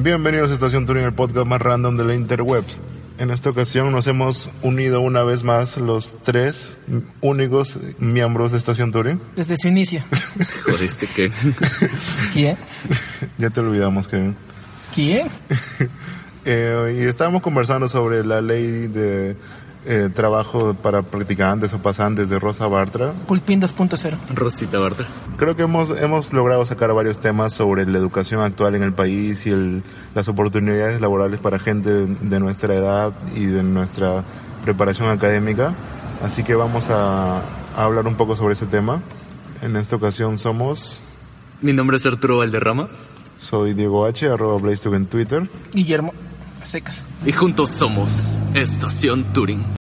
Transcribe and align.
Bienvenidos 0.00 0.52
a 0.52 0.54
Estación 0.54 0.86
Turing, 0.86 1.02
el 1.02 1.12
podcast 1.12 1.44
más 1.44 1.60
random 1.60 1.96
de 1.96 2.04
la 2.04 2.14
interwebs. 2.14 2.80
En 3.18 3.30
esta 3.30 3.50
ocasión 3.50 3.90
nos 3.90 4.06
hemos 4.06 4.48
unido 4.62 5.00
una 5.00 5.24
vez 5.24 5.42
más 5.42 5.76
los 5.76 6.16
tres 6.22 6.76
únicos 7.20 7.80
miembros 7.98 8.52
de 8.52 8.58
Estación 8.58 8.92
Turing. 8.92 9.20
Desde 9.34 9.56
su 9.56 9.66
inicio. 9.66 10.04
Jodiste. 10.64 11.08
¿Quién? 12.32 12.56
Ya 13.38 13.50
te 13.50 13.58
olvidamos, 13.58 14.06
Kevin. 14.06 14.36
¿Quién? 14.94 15.28
Eh, 16.44 17.00
y 17.02 17.02
estábamos 17.02 17.42
conversando 17.42 17.90
sobre 17.90 18.24
la 18.24 18.40
ley 18.40 18.86
de 18.86 19.36
eh, 19.88 20.10
trabajo 20.14 20.74
para 20.74 21.02
practicantes 21.02 21.72
o 21.72 21.78
pasantes 21.78 22.28
de 22.28 22.38
Rosa 22.38 22.66
Bartra. 22.66 23.12
Pulpín 23.26 23.60
2.0. 23.60 24.18
Rosita 24.34 24.78
Bartra. 24.78 25.06
Creo 25.36 25.56
que 25.56 25.62
hemos, 25.62 25.90
hemos 26.00 26.32
logrado 26.32 26.64
sacar 26.66 26.92
varios 26.92 27.18
temas 27.18 27.52
sobre 27.52 27.86
la 27.86 27.98
educación 27.98 28.42
actual 28.42 28.74
en 28.74 28.82
el 28.82 28.92
país 28.92 29.46
y 29.46 29.50
el, 29.50 29.82
las 30.14 30.28
oportunidades 30.28 31.00
laborales 31.00 31.40
para 31.40 31.58
gente 31.58 31.90
de, 31.90 32.06
de 32.06 32.40
nuestra 32.40 32.74
edad 32.74 33.12
y 33.34 33.46
de 33.46 33.62
nuestra 33.62 34.24
preparación 34.64 35.08
académica. 35.08 35.74
Así 36.22 36.44
que 36.44 36.54
vamos 36.54 36.90
a, 36.90 37.38
a 37.38 37.84
hablar 37.84 38.06
un 38.06 38.16
poco 38.16 38.36
sobre 38.36 38.52
ese 38.52 38.66
tema. 38.66 39.00
En 39.62 39.76
esta 39.76 39.96
ocasión 39.96 40.38
somos, 40.38 41.00
Mi 41.62 41.72
nombre 41.72 41.96
es 41.96 42.06
Arturo 42.06 42.38
Valderrama 42.38 42.88
soy 43.38 43.72
Diego 43.72 44.04
H, 44.04 44.28
arroba 44.28 44.58
BlazeTube 44.60 44.94
en 44.94 45.06
Twitter. 45.06 45.50
Guillermo. 45.72 46.12
Secas. 46.62 47.06
y 47.24 47.32
juntos 47.32 47.70
somos 47.70 48.36
Estación 48.52 49.24
Turing. 49.32 49.77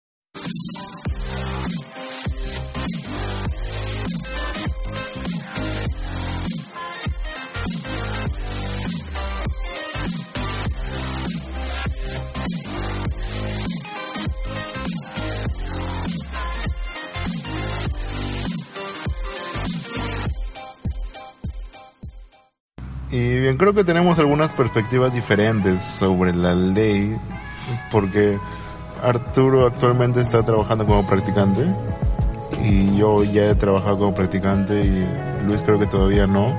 Y 23.17 23.39
bien, 23.39 23.57
creo 23.57 23.73
que 23.73 23.83
tenemos 23.83 24.19
algunas 24.19 24.51
perspectivas 24.51 25.11
diferentes 25.11 25.81
sobre 25.81 26.35
la 26.35 26.53
ley, 26.53 27.17
porque 27.91 28.37
Arturo 29.01 29.65
actualmente 29.65 30.21
está 30.21 30.43
trabajando 30.43 30.85
como 30.85 31.03
practicante 31.07 31.65
y 32.63 32.95
yo 32.95 33.23
ya 33.23 33.49
he 33.49 33.55
trabajado 33.55 33.97
como 33.97 34.13
practicante 34.13 34.85
y 34.85 35.07
Luis 35.47 35.61
creo 35.65 35.79
que 35.79 35.87
todavía 35.87 36.27
no, 36.27 36.55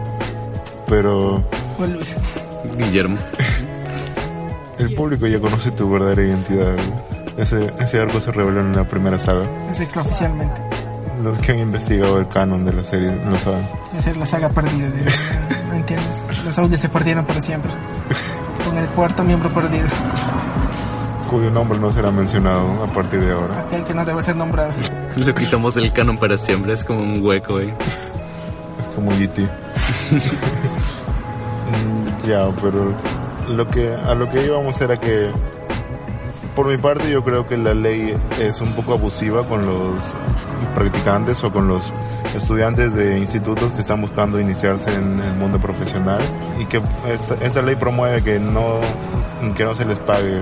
pero 0.88 1.44
O 1.78 1.86
Luis. 1.86 2.16
Guillermo. 2.76 3.16
el 4.78 4.94
público 4.96 5.28
ya 5.28 5.38
conoce 5.38 5.70
tu 5.70 5.88
verdadera 5.88 6.22
identidad. 6.22 6.76
Ese, 7.36 7.72
ese 7.78 8.00
arco 8.00 8.20
se 8.20 8.32
reveló 8.32 8.62
en 8.62 8.72
la 8.72 8.82
primera 8.82 9.16
saga. 9.16 9.46
Es 9.70 9.80
extraoficialmente. 9.80 10.67
Los 11.22 11.38
que 11.38 11.52
han 11.52 11.58
investigado 11.58 12.18
el 12.18 12.28
canon 12.28 12.64
de 12.64 12.72
la 12.72 12.84
serie 12.84 13.14
lo 13.24 13.38
saben. 13.38 13.66
Esa 13.96 14.10
es 14.10 14.16
la 14.16 14.26
saga 14.26 14.48
perdida. 14.50 14.88
De, 14.88 15.04
¿No 15.68 15.74
entiendes? 15.74 16.44
Los 16.44 16.58
audios 16.58 16.80
se 16.80 16.88
perdieron 16.88 17.24
para 17.24 17.40
siempre. 17.40 17.70
Con 18.64 18.76
el 18.76 18.86
cuarto 18.88 19.24
miembro 19.24 19.52
perdido. 19.52 19.86
Cuyo 21.30 21.50
nombre 21.50 21.78
no 21.78 21.92
será 21.92 22.10
mencionado 22.10 22.84
a 22.84 22.86
partir 22.86 23.20
de 23.20 23.32
ahora. 23.32 23.60
Aquel 23.60 23.84
que 23.84 23.94
no 23.94 24.04
debe 24.04 24.22
ser 24.22 24.36
nombrado. 24.36 24.70
Lo 25.16 25.34
quitamos 25.34 25.74
del 25.74 25.92
canon 25.92 26.18
para 26.18 26.38
siempre. 26.38 26.72
Es 26.72 26.84
como 26.84 27.00
un 27.00 27.24
hueco, 27.24 27.60
eh. 27.60 27.74
Es 28.80 28.86
como 28.94 29.10
GT. 29.12 29.48
Mm, 31.68 32.26
ya, 32.26 32.48
pero 32.62 32.94
lo 33.54 33.68
que 33.68 33.92
a 33.94 34.14
lo 34.14 34.30
que 34.30 34.42
íbamos 34.46 34.80
era 34.80 34.98
que 34.98 35.30
por 36.58 36.66
mi 36.66 36.76
parte 36.76 37.08
yo 37.08 37.22
creo 37.22 37.46
que 37.46 37.56
la 37.56 37.72
ley 37.72 38.12
es 38.40 38.60
un 38.60 38.74
poco 38.74 38.94
abusiva 38.94 39.44
con 39.46 39.64
los 39.64 39.94
practicantes 40.74 41.44
o 41.44 41.52
con 41.52 41.68
los 41.68 41.92
estudiantes 42.34 42.92
de 42.94 43.16
institutos 43.16 43.72
que 43.74 43.80
están 43.80 44.00
buscando 44.00 44.40
iniciarse 44.40 44.92
en 44.92 45.20
el 45.20 45.34
mundo 45.34 45.60
profesional 45.60 46.20
y 46.60 46.64
que 46.64 46.82
esta, 47.12 47.34
esta 47.36 47.62
ley 47.62 47.76
promueve 47.76 48.22
que 48.22 48.40
no 48.40 48.80
que 49.56 49.62
no 49.62 49.76
se 49.76 49.84
les 49.84 49.98
pague 50.00 50.40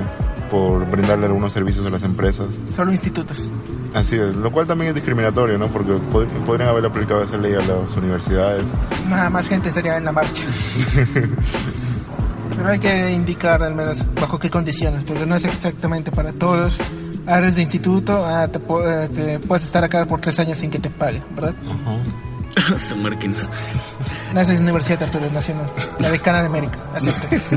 por 0.51 0.89
brindarle 0.91 1.27
algunos 1.27 1.53
servicios 1.53 1.85
a 1.85 1.91
las 1.91 2.03
empresas. 2.03 2.47
Solo 2.75 2.93
institutos. 2.93 3.47
Así 3.93 4.17
es, 4.17 4.35
lo 4.35 4.51
cual 4.51 4.67
también 4.67 4.89
es 4.91 4.95
discriminatorio, 4.95 5.59
¿no? 5.59 5.67
Porque 5.69 5.93
pod- 5.93 6.29
podrían 6.47 6.71
haber 6.71 6.87
aplicado 6.87 7.25
esa 7.25 7.37
ley 7.37 7.53
a 7.55 7.61
las 7.61 7.95
universidades. 7.95 8.65
Nada 9.11 9.29
más 9.29 9.49
gente 9.49 9.69
estaría 9.69 9.99
en 9.99 10.07
la 10.07 10.13
marcha. 10.13 10.43
Pero 12.67 12.73
hay 12.73 12.81
que 12.81 13.13
indicar 13.13 13.63
al 13.63 13.77
menos 13.77 14.05
bajo 14.15 14.41
qué 14.41 14.51
condiciones, 14.51 15.05
porque 15.05 15.25
no 15.25 15.37
es 15.37 15.45
exactamente 15.45 16.11
para 16.11 16.33
todos. 16.33 16.81
Áreas 17.25 17.55
de 17.55 17.63
instituto, 17.63 18.27
ah, 18.27 18.49
te, 18.49 18.59
eh, 18.59 19.09
te 19.15 19.39
puedes 19.39 19.63
estar 19.63 19.85
acá 19.85 20.05
por 20.05 20.21
tres 20.21 20.37
años 20.41 20.59
sin 20.59 20.69
que 20.69 20.81
te 20.81 20.91
paguen, 20.91 21.23
¿verdad? 21.31 21.55
Son 22.79 23.03
marquinos. 23.05 23.49
No, 24.35 24.41
esa 24.41 24.53
es 24.53 24.59
Universidad 24.59 25.05
Arturo 25.05 25.31
Nacional, 25.31 25.67
la 26.01 26.11
decana 26.11 26.41
de 26.41 26.47
América, 26.47 26.79
acepta. 26.93 27.37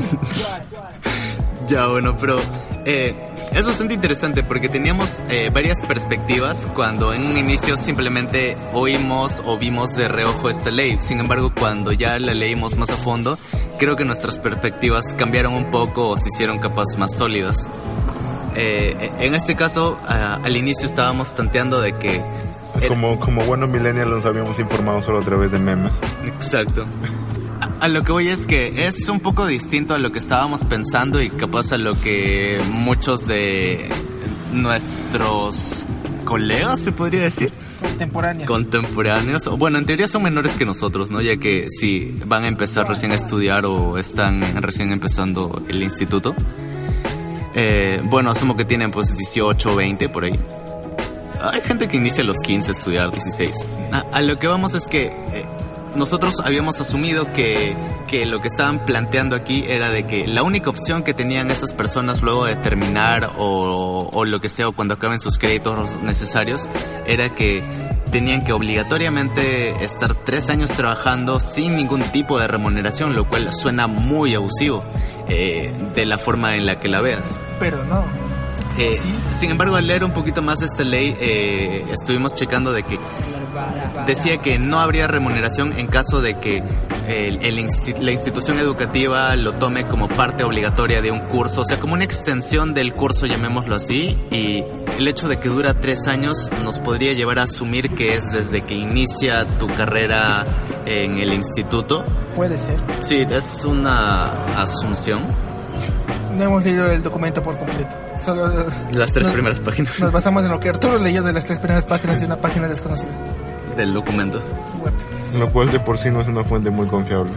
Ya, 1.68 1.86
bueno, 1.86 2.16
pero 2.16 2.40
eh, 2.84 3.14
es 3.52 3.66
bastante 3.66 3.94
interesante 3.94 4.42
porque 4.42 4.68
teníamos 4.68 5.22
eh, 5.28 5.50
varias 5.52 5.80
perspectivas 5.82 6.68
cuando 6.74 7.12
en 7.12 7.26
un 7.26 7.36
inicio 7.36 7.76
simplemente 7.76 8.56
oímos 8.72 9.42
o 9.44 9.58
vimos 9.58 9.96
de 9.96 10.08
reojo 10.08 10.48
esta 10.48 10.70
ley. 10.70 10.98
Sin 11.00 11.20
embargo, 11.20 11.52
cuando 11.54 11.92
ya 11.92 12.18
la 12.18 12.34
leímos 12.34 12.76
más 12.76 12.90
a 12.90 12.96
fondo, 12.96 13.38
creo 13.78 13.96
que 13.96 14.04
nuestras 14.04 14.38
perspectivas 14.38 15.14
cambiaron 15.14 15.54
un 15.54 15.70
poco 15.70 16.08
o 16.08 16.18
se 16.18 16.28
hicieron 16.28 16.58
capaz 16.58 16.96
más 16.96 17.16
sólidas. 17.16 17.68
Eh, 18.54 19.10
en 19.18 19.34
este 19.34 19.56
caso, 19.56 19.98
ah, 20.06 20.38
al 20.42 20.56
inicio 20.56 20.86
estábamos 20.86 21.34
tanteando 21.34 21.80
de 21.80 21.96
que... 21.98 22.22
Como, 22.88 23.18
como 23.18 23.44
buenos 23.44 23.68
millennials 23.68 24.10
nos 24.10 24.26
habíamos 24.26 24.58
informado 24.58 25.02
solo 25.02 25.18
a 25.18 25.22
través 25.22 25.50
de 25.50 25.58
memes. 25.58 25.92
Exacto. 26.24 26.86
A, 27.60 27.88
lo 27.88 28.02
que 28.04 28.12
voy 28.12 28.28
es 28.28 28.46
que 28.46 28.86
es 28.86 29.08
un 29.08 29.20
poco 29.20 29.46
distinto 29.46 29.94
a 29.94 29.98
lo 29.98 30.12
que 30.12 30.18
estábamos 30.18 30.64
pensando 30.64 31.20
y 31.20 31.28
capaz 31.28 31.72
a 31.72 31.78
lo 31.78 32.00
que 32.00 32.62
muchos 32.66 33.26
de 33.26 33.88
nuestros 34.52 35.86
colegas, 36.24 36.80
se 36.80 36.92
podría 36.92 37.22
decir, 37.22 37.52
contemporáneos, 38.46 39.46
o 39.46 39.56
bueno, 39.56 39.78
en 39.78 39.84
teoría 39.84 40.08
son 40.08 40.22
menores 40.22 40.54
que 40.54 40.64
nosotros, 40.64 41.10
¿no? 41.10 41.20
Ya 41.20 41.36
que 41.36 41.66
si 41.68 42.18
van 42.24 42.44
a 42.44 42.48
empezar 42.48 42.88
recién 42.88 43.12
a 43.12 43.16
estudiar 43.16 43.66
o 43.66 43.98
están 43.98 44.62
recién 44.62 44.92
empezando 44.92 45.62
el 45.68 45.82
instituto. 45.82 46.34
Eh, 47.54 48.00
bueno, 48.04 48.30
asumo 48.30 48.56
que 48.56 48.64
tienen 48.64 48.90
pues 48.90 49.16
18 49.16 49.72
o 49.72 49.76
20 49.76 50.08
por 50.08 50.24
ahí. 50.24 50.38
Hay 51.42 51.60
gente 51.62 51.88
que 51.88 51.96
inicia 51.96 52.22
a 52.22 52.26
los 52.26 52.38
15 52.38 52.70
a 52.70 52.72
estudiar, 52.72 53.10
16. 53.10 53.56
A, 53.92 53.98
a 54.12 54.22
lo 54.22 54.38
que 54.38 54.46
vamos 54.46 54.74
es 54.74 54.86
que 54.86 55.06
eh, 55.06 55.46
nosotros 55.94 56.40
habíamos 56.44 56.80
asumido 56.80 57.32
que, 57.32 57.76
que 58.06 58.26
lo 58.26 58.40
que 58.40 58.48
estaban 58.48 58.84
planteando 58.84 59.36
aquí 59.36 59.64
era 59.66 59.90
de 59.90 60.06
que 60.06 60.26
la 60.26 60.42
única 60.42 60.70
opción 60.70 61.02
que 61.02 61.14
tenían 61.14 61.50
estas 61.50 61.72
personas 61.72 62.22
luego 62.22 62.44
de 62.44 62.56
terminar 62.56 63.32
o, 63.38 64.08
o 64.12 64.24
lo 64.24 64.40
que 64.40 64.48
sea, 64.48 64.68
o 64.68 64.72
cuando 64.72 64.94
acaben 64.94 65.18
sus 65.20 65.38
créditos 65.38 65.96
necesarios, 66.02 66.68
era 67.06 67.34
que 67.34 67.62
tenían 68.10 68.44
que 68.44 68.52
obligatoriamente 68.52 69.84
estar 69.84 70.14
tres 70.14 70.50
años 70.50 70.72
trabajando 70.72 71.40
sin 71.40 71.76
ningún 71.76 72.10
tipo 72.12 72.38
de 72.38 72.46
remuneración, 72.46 73.14
lo 73.14 73.28
cual 73.28 73.52
suena 73.52 73.86
muy 73.86 74.34
abusivo 74.34 74.84
eh, 75.28 75.72
de 75.94 76.06
la 76.06 76.18
forma 76.18 76.56
en 76.56 76.66
la 76.66 76.80
que 76.80 76.88
la 76.88 77.00
veas. 77.00 77.38
Pero 77.58 77.84
no. 77.84 78.04
Eh, 78.78 78.92
Sí. 78.92 79.14
Sin 79.32 79.50
embargo, 79.50 79.76
al 79.76 79.86
leer 79.86 80.04
un 80.04 80.12
poquito 80.12 80.42
más 80.42 80.62
esta 80.62 80.82
ley, 80.84 81.14
eh, 81.20 81.84
estuvimos 81.92 82.34
checando 82.34 82.72
de 82.72 82.82
que 82.82 82.98
decía 84.06 84.38
que 84.38 84.58
no 84.58 84.80
habría 84.80 85.06
remuneración 85.06 85.78
en 85.78 85.86
caso 85.88 86.20
de 86.20 86.38
que 86.38 86.58
el- 87.06 87.42
el 87.44 87.58
insti- 87.58 87.98
la 87.98 88.12
institución 88.12 88.58
educativa 88.58 89.34
lo 89.36 89.52
tome 89.54 89.84
como 89.86 90.08
parte 90.08 90.44
obligatoria 90.44 91.00
de 91.02 91.10
un 91.10 91.20
curso, 91.20 91.62
o 91.62 91.64
sea, 91.64 91.80
como 91.80 91.94
una 91.94 92.04
extensión 92.04 92.72
del 92.74 92.94
curso, 92.94 93.26
llamémoslo 93.26 93.74
así, 93.74 94.18
y 94.30 94.64
el 94.98 95.08
hecho 95.08 95.28
de 95.28 95.38
que 95.38 95.48
dura 95.48 95.74
tres 95.74 96.06
años 96.06 96.48
nos 96.62 96.78
podría 96.80 97.12
llevar 97.12 97.38
a 97.38 97.42
asumir 97.44 97.90
que 97.90 98.14
es 98.14 98.30
desde 98.32 98.62
que 98.62 98.74
inicia 98.74 99.46
tu 99.58 99.66
carrera 99.74 100.44
en 100.86 101.18
el 101.18 101.32
instituto. 101.32 102.04
Puede 102.36 102.58
ser. 102.58 102.76
Sí, 103.00 103.26
es 103.28 103.64
una 103.64 104.26
asunción. 104.60 105.24
No 106.36 106.44
hemos 106.44 106.64
leído 106.64 106.90
el 106.90 107.02
documento 107.02 107.42
por 107.42 107.58
completo. 107.58 107.90
Solo 108.24 108.66
Las 108.94 109.12
tres 109.12 109.26
No. 109.26 109.32
primeras 109.32 109.60
páginas 109.60 109.98
nos 110.00 110.12
basamos 110.12 110.44
en 110.44 110.50
lo 110.50 110.60
que 110.60 110.68
Arturo 110.68 110.98
leyó 110.98 111.22
de 111.22 111.32
las 111.32 111.44
tres 111.44 111.58
primeras 111.58 111.84
páginas 111.84 112.20
de 112.20 112.26
una 112.26 112.36
página 112.36 112.68
desconocida. 112.68 113.10
Del 113.80 113.94
documento. 113.94 114.40
Web. 114.82 114.92
Lo 115.38 115.50
cual 115.52 115.70
de 115.70 115.80
por 115.80 115.98
sí 115.98 116.10
no 116.10 116.20
es 116.20 116.26
una 116.26 116.44
fuente 116.44 116.70
muy 116.70 116.86
confiable. 116.86 117.32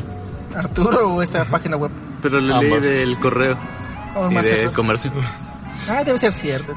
¿Arturo 0.55 1.15
o 1.15 1.21
esa 1.21 1.45
página 1.45 1.77
web? 1.77 1.91
Pero 2.21 2.39
lo 2.39 2.61
leí 2.61 2.79
del 2.79 3.17
correo 3.19 3.57
O 4.15 4.29
y 4.31 4.35
del 4.35 4.67
otro. 4.67 4.73
comercio. 4.73 5.11
Ah, 5.89 6.03
debe 6.03 6.17
ser 6.17 6.31
cierto. 6.31 6.73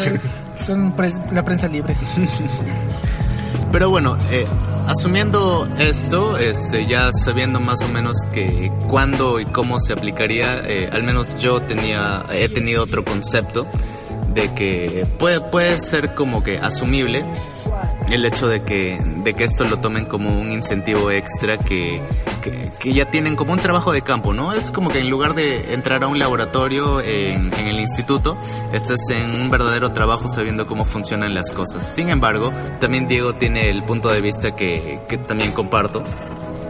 Son, 0.56 0.94
la 1.32 1.44
prensa 1.44 1.68
libre. 1.68 1.96
Pero 3.72 3.88
bueno, 3.88 4.18
eh, 4.30 4.46
asumiendo 4.86 5.68
esto, 5.78 6.36
este, 6.36 6.86
ya 6.86 7.12
sabiendo 7.12 7.60
más 7.60 7.82
o 7.82 7.88
menos 7.88 8.16
que 8.32 8.72
cuándo 8.88 9.38
y 9.38 9.46
cómo 9.46 9.78
se 9.78 9.92
aplicaría, 9.92 10.60
eh, 10.64 10.90
al 10.92 11.04
menos 11.04 11.38
yo 11.40 11.60
tenía, 11.62 12.24
he 12.32 12.48
tenido 12.48 12.82
otro 12.82 13.04
concepto 13.04 13.66
de 14.34 14.52
que 14.54 15.06
puede, 15.18 15.40
puede 15.40 15.78
ser 15.78 16.14
como 16.14 16.42
que 16.42 16.58
asumible 16.58 17.24
el 18.10 18.24
hecho 18.24 18.48
de 18.48 18.62
que, 18.62 19.00
de 19.02 19.34
que 19.34 19.44
esto 19.44 19.64
lo 19.64 19.78
tomen 19.78 20.06
como 20.06 20.38
un 20.38 20.52
incentivo 20.52 21.10
extra 21.10 21.56
que, 21.58 22.02
que, 22.78 22.92
ya 22.92 23.04
tienen 23.10 23.36
como 23.36 23.52
un 23.52 23.60
trabajo 23.60 23.92
de 23.92 24.02
campo, 24.02 24.32
¿no? 24.34 24.52
Es 24.52 24.70
como 24.70 24.90
que 24.90 24.98
en 24.98 25.10
lugar 25.10 25.34
de 25.34 25.72
entrar 25.72 26.02
a 26.02 26.08
un 26.08 26.18
laboratorio 26.18 27.00
en, 27.00 27.52
el 27.52 27.78
instituto, 27.78 28.36
estés 28.72 29.08
en 29.10 29.34
un 29.34 29.50
verdadero 29.50 29.92
trabajo 29.92 30.28
sabiendo 30.28 30.66
cómo 30.66 30.84
funcionan 30.84 31.34
las 31.34 31.50
cosas. 31.50 31.84
Sin 31.84 32.08
embargo, 32.08 32.52
también 32.80 33.06
Diego 33.06 33.34
tiene 33.34 33.70
el 33.70 33.84
punto 33.84 34.10
de 34.10 34.20
vista 34.20 34.54
que, 34.56 35.00
que 35.08 35.18
también 35.18 35.52
comparto, 35.52 36.04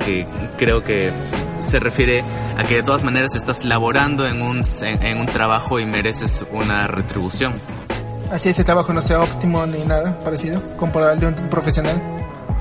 que 0.04 0.26
creo 0.58 0.82
que 0.82 1.12
se 1.60 1.81
refiere 1.81 2.25
a 2.56 2.64
que 2.64 2.76
de 2.76 2.82
todas 2.82 3.04
maneras 3.04 3.34
estás 3.34 3.64
laborando 3.64 4.26
en 4.26 4.43
un, 4.43 4.62
en 4.82 5.19
un 5.19 5.26
trabajo 5.26 5.78
y 5.78 5.86
mereces 5.86 6.44
una 6.52 6.86
retribución 6.86 7.60
así 8.31 8.49
ese 8.50 8.65
trabajo 8.65 8.93
no 8.93 9.03
sea 9.03 9.21
óptimo 9.21 9.65
ni 9.67 9.85
nada 9.85 10.19
parecido, 10.25 10.62
comparado 10.77 11.12
al 11.12 11.21
de 11.21 11.27
un 11.27 11.35
profesional. 11.50 12.00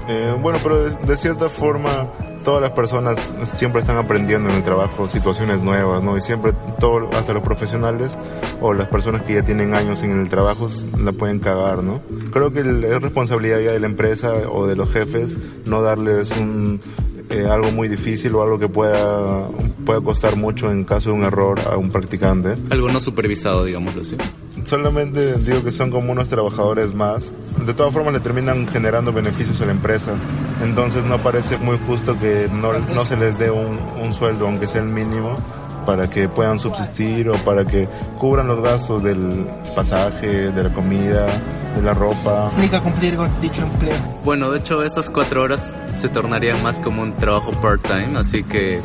Eh, 0.08 0.36
bueno, 0.42 0.60
pero 0.64 0.90
de, 0.90 1.18
cierta 1.18 1.50
forma 1.50 2.08
todas 2.44 2.62
las 2.62 2.72
personas 2.72 3.20
siempre 3.54 3.82
están 3.82 3.98
aprendiendo 3.98 4.50
en 4.50 4.56
el 4.56 4.64
trabajo 4.64 5.08
situaciones 5.08 5.62
nuevas, 5.62 6.02
¿no? 6.02 6.18
Y 6.18 6.22
siempre, 6.22 6.54
todo, 6.80 7.10
hasta 7.14 7.34
los 7.34 7.44
profesionales 7.44 8.18
o 8.60 8.74
las 8.74 8.88
personas 8.88 9.22
que 9.22 9.36
ya 9.36 9.44
tienen 9.44 9.76
años 9.76 10.02
en 10.02 10.20
el 10.20 10.30
trabajo 10.30 10.68
la 10.98 11.12
pueden 11.12 11.40
cagar, 11.40 11.84
¿no? 11.84 12.02
Creo 12.32 12.52
que 12.52 12.62
es 12.62 13.02
responsabilidad 13.02 13.60
ya 13.60 13.72
de 13.72 13.80
la 13.80 13.86
empresa 13.86 14.34
o 14.52 14.66
de 14.66 14.76
los 14.76 14.92
jefes 14.92 15.38
no 15.66 15.84
darles 15.84 16.32
un, 16.32 16.82
eh, 17.30 17.48
algo 17.50 17.72
muy 17.72 17.88
difícil 17.88 18.34
o 18.36 18.42
algo 18.42 18.58
que 18.58 18.68
pueda, 18.68 19.48
pueda 19.86 20.02
costar 20.02 20.36
mucho 20.36 20.72
en 20.72 20.84
caso 20.84 21.10
de 21.10 21.16
un 21.16 21.24
error 21.24 21.60
a 21.60 21.78
un 21.78 21.92
practicante. 21.92 22.56
Algo 22.70 22.90
no 22.90 23.00
supervisado, 23.00 23.66
digámoslo 23.66 24.02
así. 24.02 24.18
Solamente 24.64 25.36
digo 25.36 25.64
que 25.64 25.72
son 25.72 25.92
como 25.92 26.12
unos 26.12 26.30
trabajadores 26.30 26.94
más. 26.94 27.32
De 27.66 27.74
todas 27.74 27.94
formas 27.94 28.14
le 28.14 28.20
terminan 28.20 28.68
generando 28.68 29.14
beneficios 29.14 29.62
a 29.62 29.66
la 29.66 29.72
empresa. 29.72 30.14
Entonces 30.64 31.06
no 31.06 31.20
parece 31.20 31.58
muy 31.58 31.78
justo 31.88 32.20
que 32.20 32.50
no, 32.52 32.78
no 32.80 33.06
se 33.06 33.16
les 33.16 33.38
dé 33.38 33.52
un, 33.52 33.80
un 34.02 34.14
sueldo, 34.14 34.46
aunque 34.46 34.68
sea 34.68 34.82
el 34.82 34.90
mínimo, 34.90 35.38
para 35.86 36.10
que 36.10 36.28
puedan 36.30 36.60
subsistir 36.60 37.30
o 37.30 37.36
para 37.44 37.66
que 37.66 37.88
cubran 38.18 38.48
los 38.48 38.62
gastos 38.62 39.04
del 39.04 39.46
pasaje, 39.80 40.52
de 40.52 40.64
la 40.64 40.70
comida, 40.70 41.26
de 41.76 41.82
la 41.82 41.94
ropa. 41.94 42.50
Implica 42.52 42.82
cumplir 42.82 43.16
con 43.16 43.30
dicho 43.42 43.62
empleo. 43.62 43.96
Bueno, 44.26 44.52
de 44.52 44.60
hecho, 44.60 44.84
esas 44.84 45.10
cuatro 45.10 45.42
horas 45.42 45.74
se 45.96 46.10
tornarían 46.10 46.62
más 46.62 46.82
como 46.82 47.02
un 47.02 47.14
trabajo 47.14 47.52
part-time, 47.52 48.20
así 48.20 48.44
que 48.44 48.82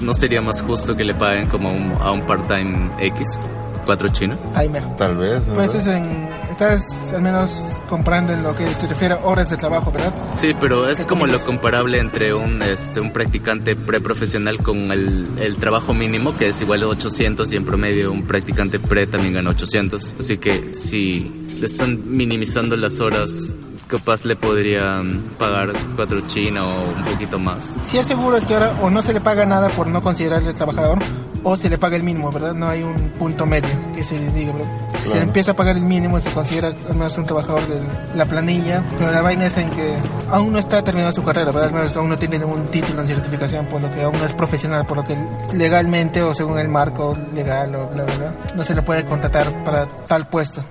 no 0.00 0.12
sería 0.12 0.42
más 0.42 0.62
justo 0.62 0.96
que 0.96 1.04
le 1.04 1.14
paguen 1.14 1.46
como 1.46 1.70
un, 1.70 1.92
a 2.00 2.10
un 2.10 2.22
part-time 2.22 2.90
X. 2.98 3.38
¿Cuatro 3.86 4.08
chino? 4.08 4.36
Timer. 4.60 4.84
Tal 4.96 5.16
vez. 5.16 5.46
¿no? 5.46 5.54
Pues 5.54 5.74
es 5.74 5.86
en, 5.86 6.26
estás 6.60 7.14
al 7.14 7.22
menos 7.22 7.80
comprando 7.88 8.34
en 8.34 8.42
lo 8.42 8.54
que 8.54 8.74
se 8.74 8.86
refiere 8.86 9.14
a 9.14 9.18
horas 9.24 9.48
de 9.48 9.56
trabajo, 9.56 9.90
¿verdad? 9.90 10.12
Sí, 10.30 10.54
pero 10.60 10.88
es 10.88 11.06
como 11.06 11.26
lo 11.26 11.38
comparable 11.40 11.98
entre 11.98 12.34
un, 12.34 12.60
este, 12.60 13.00
un 13.00 13.12
practicante 13.12 13.76
preprofesional 13.76 14.62
con 14.62 14.92
el, 14.92 15.26
el 15.40 15.56
trabajo 15.56 15.94
mínimo, 15.94 16.36
que 16.36 16.48
es 16.48 16.60
igual 16.60 16.82
a 16.82 16.88
800, 16.88 17.50
y 17.52 17.56
en 17.56 17.64
promedio 17.64 18.12
un 18.12 18.26
practicante 18.26 18.78
pre 18.78 19.06
también 19.06 19.34
gana 19.34 19.50
800. 19.50 20.16
Así 20.20 20.36
que 20.36 20.74
si 20.74 21.30
le 21.58 21.64
están 21.64 22.02
minimizando 22.04 22.76
las 22.76 23.00
horas 23.00 23.54
capaz 23.88 24.24
le 24.24 24.36
podrían 24.36 25.20
pagar 25.36 25.72
cuatro 25.96 26.20
china 26.28 26.64
o 26.64 26.84
un 26.96 27.04
poquito 27.04 27.38
más. 27.38 27.76
Si 27.86 27.98
es 27.98 28.06
seguro 28.06 28.36
es 28.36 28.44
que 28.44 28.54
ahora 28.54 28.72
o 28.82 28.90
no 28.90 29.02
se 29.02 29.12
le 29.12 29.20
paga 29.20 29.46
nada 29.46 29.74
por 29.74 29.88
no 29.88 30.00
considerarle 30.00 30.52
trabajador 30.52 30.98
o 31.42 31.56
se 31.56 31.68
le 31.68 31.78
paga 31.78 31.96
el 31.96 32.02
mínimo, 32.02 32.30
¿verdad? 32.30 32.54
No 32.54 32.68
hay 32.68 32.82
un 32.82 33.10
punto 33.18 33.46
medio 33.46 33.70
que 33.94 34.04
se 34.04 34.18
diga, 34.30 34.52
¿verdad? 34.52 34.89
Si 34.96 35.04
claro. 35.04 35.20
se 35.20 35.22
empieza 35.22 35.50
a 35.52 35.54
pagar 35.54 35.76
el 35.76 35.82
mínimo 35.82 36.20
se 36.20 36.32
considera 36.32 36.68
al 36.68 36.94
menos 36.94 37.16
un 37.18 37.26
trabajador 37.26 37.66
de 37.66 37.80
la 38.14 38.24
planilla, 38.24 38.82
pero 38.98 39.10
la 39.10 39.22
vaina 39.22 39.46
es 39.46 39.56
en 39.58 39.70
que 39.70 39.94
aún 40.30 40.52
no 40.52 40.58
está 40.58 40.82
terminando 40.82 41.12
su 41.12 41.22
carrera, 41.22 41.52
¿verdad? 41.52 41.68
Al 41.68 41.74
menos 41.74 41.96
aún 41.96 42.08
no 42.08 42.18
tiene 42.18 42.38
ningún 42.38 42.66
título 42.68 43.00
en 43.00 43.06
certificación, 43.06 43.66
por 43.66 43.80
lo 43.80 43.92
que 43.92 44.02
aún 44.02 44.18
no 44.18 44.24
es 44.24 44.34
profesional, 44.34 44.86
por 44.86 44.98
lo 44.98 45.06
que 45.06 45.16
legalmente 45.56 46.22
o 46.22 46.34
según 46.34 46.58
el 46.58 46.68
marco 46.68 47.16
legal 47.34 47.74
o 47.74 47.88
bla, 47.88 48.04
bla, 48.04 48.16
bla, 48.16 48.34
no 48.54 48.64
se 48.64 48.74
le 48.74 48.82
puede 48.82 49.04
contratar 49.04 49.64
para 49.64 49.86
tal 50.06 50.28
puesto. 50.28 50.62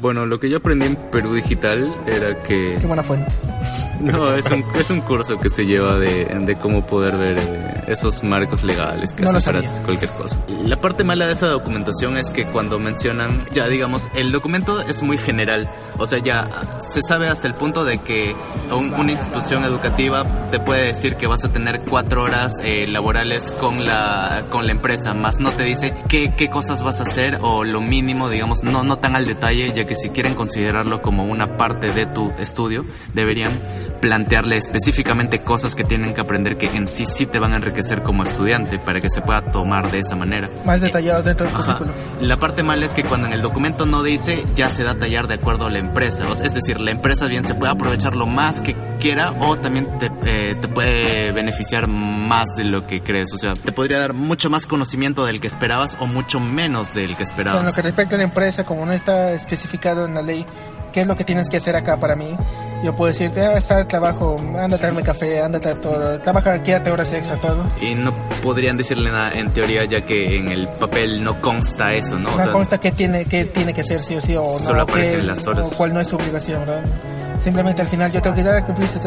Bueno, 0.00 0.26
lo 0.26 0.40
que 0.40 0.50
yo 0.50 0.58
aprendí 0.58 0.86
en 0.86 0.96
Perú 0.96 1.34
Digital 1.34 1.94
era 2.06 2.42
que... 2.42 2.78
Qué 2.80 2.86
buena 2.86 3.02
fuente. 3.02 3.32
No, 4.00 4.32
es 4.32 4.48
un, 4.52 4.64
es 4.76 4.90
un 4.90 5.00
curso 5.00 5.40
que 5.40 5.48
se 5.48 5.66
lleva 5.66 5.98
de, 5.98 6.24
de 6.26 6.54
cómo 6.54 6.86
poder 6.86 7.16
ver 7.16 7.36
eh, 7.36 7.84
esos 7.88 8.22
marcos 8.22 8.62
legales 8.62 9.12
que 9.12 9.24
no 9.24 9.30
hacen 9.30 9.54
para 9.54 9.68
cualquier 9.82 10.10
cosa. 10.12 10.38
La 10.64 10.80
parte 10.80 11.02
mala 11.02 11.26
de 11.26 11.32
esa 11.32 11.48
documentación 11.48 12.16
es 12.16 12.30
que 12.30 12.44
cuando 12.44 12.78
mencionan, 12.78 13.44
ya 13.58 13.66
digamos, 13.68 14.08
el 14.14 14.30
documento 14.30 14.82
es 14.82 15.02
muy 15.02 15.18
general. 15.18 15.68
O 15.98 16.06
sea, 16.06 16.18
ya 16.18 16.48
se 16.78 17.00
sabe 17.02 17.28
hasta 17.28 17.46
el 17.46 17.54
punto 17.54 17.84
de 17.84 17.98
que 17.98 18.34
un, 18.70 18.94
una 18.94 19.10
institución 19.10 19.64
educativa 19.64 20.24
te 20.50 20.60
puede 20.60 20.86
decir 20.86 21.16
que 21.16 21.26
vas 21.26 21.44
a 21.44 21.52
tener 21.52 21.82
cuatro 21.88 22.22
horas 22.22 22.54
eh, 22.62 22.86
laborales 22.86 23.52
con 23.52 23.84
la, 23.86 24.44
con 24.50 24.66
la 24.66 24.72
empresa, 24.72 25.14
más 25.14 25.40
no 25.40 25.54
te 25.54 25.64
dice 25.64 25.94
qué, 26.08 26.34
qué 26.36 26.48
cosas 26.48 26.82
vas 26.82 27.00
a 27.00 27.02
hacer 27.02 27.38
o 27.42 27.64
lo 27.64 27.80
mínimo, 27.80 28.28
digamos, 28.28 28.62
no, 28.62 28.82
no 28.84 28.96
tan 28.96 29.16
al 29.16 29.26
detalle, 29.26 29.72
ya 29.74 29.84
que 29.84 29.94
si 29.94 30.10
quieren 30.10 30.34
considerarlo 30.34 31.02
como 31.02 31.24
una 31.24 31.56
parte 31.56 31.92
de 31.92 32.06
tu 32.06 32.32
estudio, 32.38 32.84
deberían 33.14 33.60
plantearle 34.00 34.56
específicamente 34.56 35.40
cosas 35.40 35.74
que 35.74 35.84
tienen 35.84 36.14
que 36.14 36.20
aprender 36.20 36.56
que 36.56 36.66
en 36.66 36.86
sí 36.86 37.04
sí 37.04 37.26
te 37.26 37.38
van 37.38 37.52
a 37.52 37.56
enriquecer 37.56 38.02
como 38.02 38.22
estudiante 38.22 38.78
para 38.78 39.00
que 39.00 39.10
se 39.10 39.20
pueda 39.20 39.50
tomar 39.50 39.90
de 39.90 39.98
esa 39.98 40.16
manera. 40.16 40.50
Más 40.64 40.80
detallado 40.80 41.22
dentro 41.22 41.46
del 41.46 41.54
Ajá. 41.54 41.80
La 42.20 42.36
parte 42.36 42.62
mala 42.62 42.84
es 42.84 42.94
que 42.94 43.04
cuando 43.04 43.26
en 43.26 43.32
el 43.32 43.42
documento 43.42 43.86
no 43.86 44.02
dice, 44.02 44.44
ya 44.54 44.70
se 44.70 44.84
da 44.84 44.92
a 44.92 44.98
tallar 44.98 45.28
de 45.28 45.34
acuerdo 45.34 45.66
a 45.66 45.70
la 45.70 45.78
Es 46.40 46.54
decir, 46.54 46.80
la 46.80 46.92
empresa 46.92 47.26
bien 47.26 47.44
se 47.44 47.54
puede 47.54 47.72
aprovechar 47.72 48.14
lo 48.14 48.26
más 48.26 48.60
que 48.60 48.76
quiera 48.98 49.32
o 49.40 49.56
también 49.58 49.98
te, 49.98 50.10
eh, 50.24 50.54
te 50.60 50.68
puede 50.68 51.32
beneficiar 51.32 51.86
más 51.88 52.56
de 52.56 52.64
lo 52.64 52.86
que 52.86 53.00
crees. 53.02 53.32
O 53.32 53.38
sea, 53.38 53.54
te 53.54 53.72
podría 53.72 53.98
dar 53.98 54.12
mucho 54.14 54.50
más 54.50 54.66
conocimiento 54.66 55.24
del 55.24 55.40
que 55.40 55.46
esperabas 55.46 55.96
o 56.00 56.06
mucho 56.06 56.40
menos 56.40 56.94
del 56.94 57.16
que 57.16 57.22
esperabas. 57.22 57.58
Con 57.58 57.66
lo 57.66 57.72
que 57.72 57.82
respecta 57.82 58.14
a 58.16 58.18
la 58.18 58.24
empresa, 58.24 58.64
como 58.64 58.84
no 58.86 58.92
está 58.92 59.32
especificado 59.32 60.06
en 60.06 60.14
la 60.14 60.22
ley 60.22 60.44
qué 60.92 61.02
es 61.02 61.06
lo 61.06 61.16
que 61.16 61.24
tienes 61.24 61.48
que 61.50 61.58
hacer 61.58 61.76
acá 61.76 61.98
para 61.98 62.16
mí, 62.16 62.34
yo 62.82 62.94
puedo 62.96 63.12
decirte, 63.12 63.44
ah, 63.44 63.56
está 63.58 63.80
el 63.80 63.86
trabajo, 63.86 64.36
anda 64.58 64.76
a 64.76 64.78
traerme 64.78 65.02
café, 65.02 65.42
anda 65.42 65.58
a 65.58 65.60
traer 65.60 65.80
todo, 65.80 66.18
trabaja, 66.20 66.62
quédate 66.62 66.90
horas 66.90 67.12
extra, 67.12 67.36
todo. 67.36 67.66
Y 67.82 67.94
no 67.94 68.12
podrían 68.42 68.76
decirle 68.76 69.10
nada 69.12 69.32
en 69.32 69.52
teoría, 69.52 69.84
ya 69.84 70.02
que 70.04 70.36
en 70.38 70.50
el 70.50 70.66
papel 70.68 71.22
no 71.22 71.40
consta 71.42 71.92
eso, 71.94 72.18
¿no? 72.18 72.30
No 72.30 72.36
o 72.36 72.40
sea, 72.40 72.52
consta 72.52 72.78
qué 72.78 72.90
tiene, 72.92 73.26
qué 73.26 73.44
tiene 73.44 73.74
que 73.74 73.82
hacer 73.82 74.02
sí 74.02 74.14
o 74.16 74.20
sí, 74.22 74.34
o 74.36 74.46
Solo 74.46 74.76
no, 74.76 74.82
aparecen 74.84 75.20
qué- 75.20 75.26
las 75.26 75.46
horas. 75.46 75.70
o 75.72 75.76
cuál 75.76 75.92
no 75.92 76.00
es 76.00 76.08
su 76.08 76.16
obligación, 76.16 76.60
¿verdad? 76.60 76.82
Simplemente 77.40 77.82
al 77.82 77.88
final 77.88 78.10
yo 78.12 78.20
tengo 78.20 78.34
que 78.34 78.42
dar, 78.42 78.64
cumpliste 78.66 78.98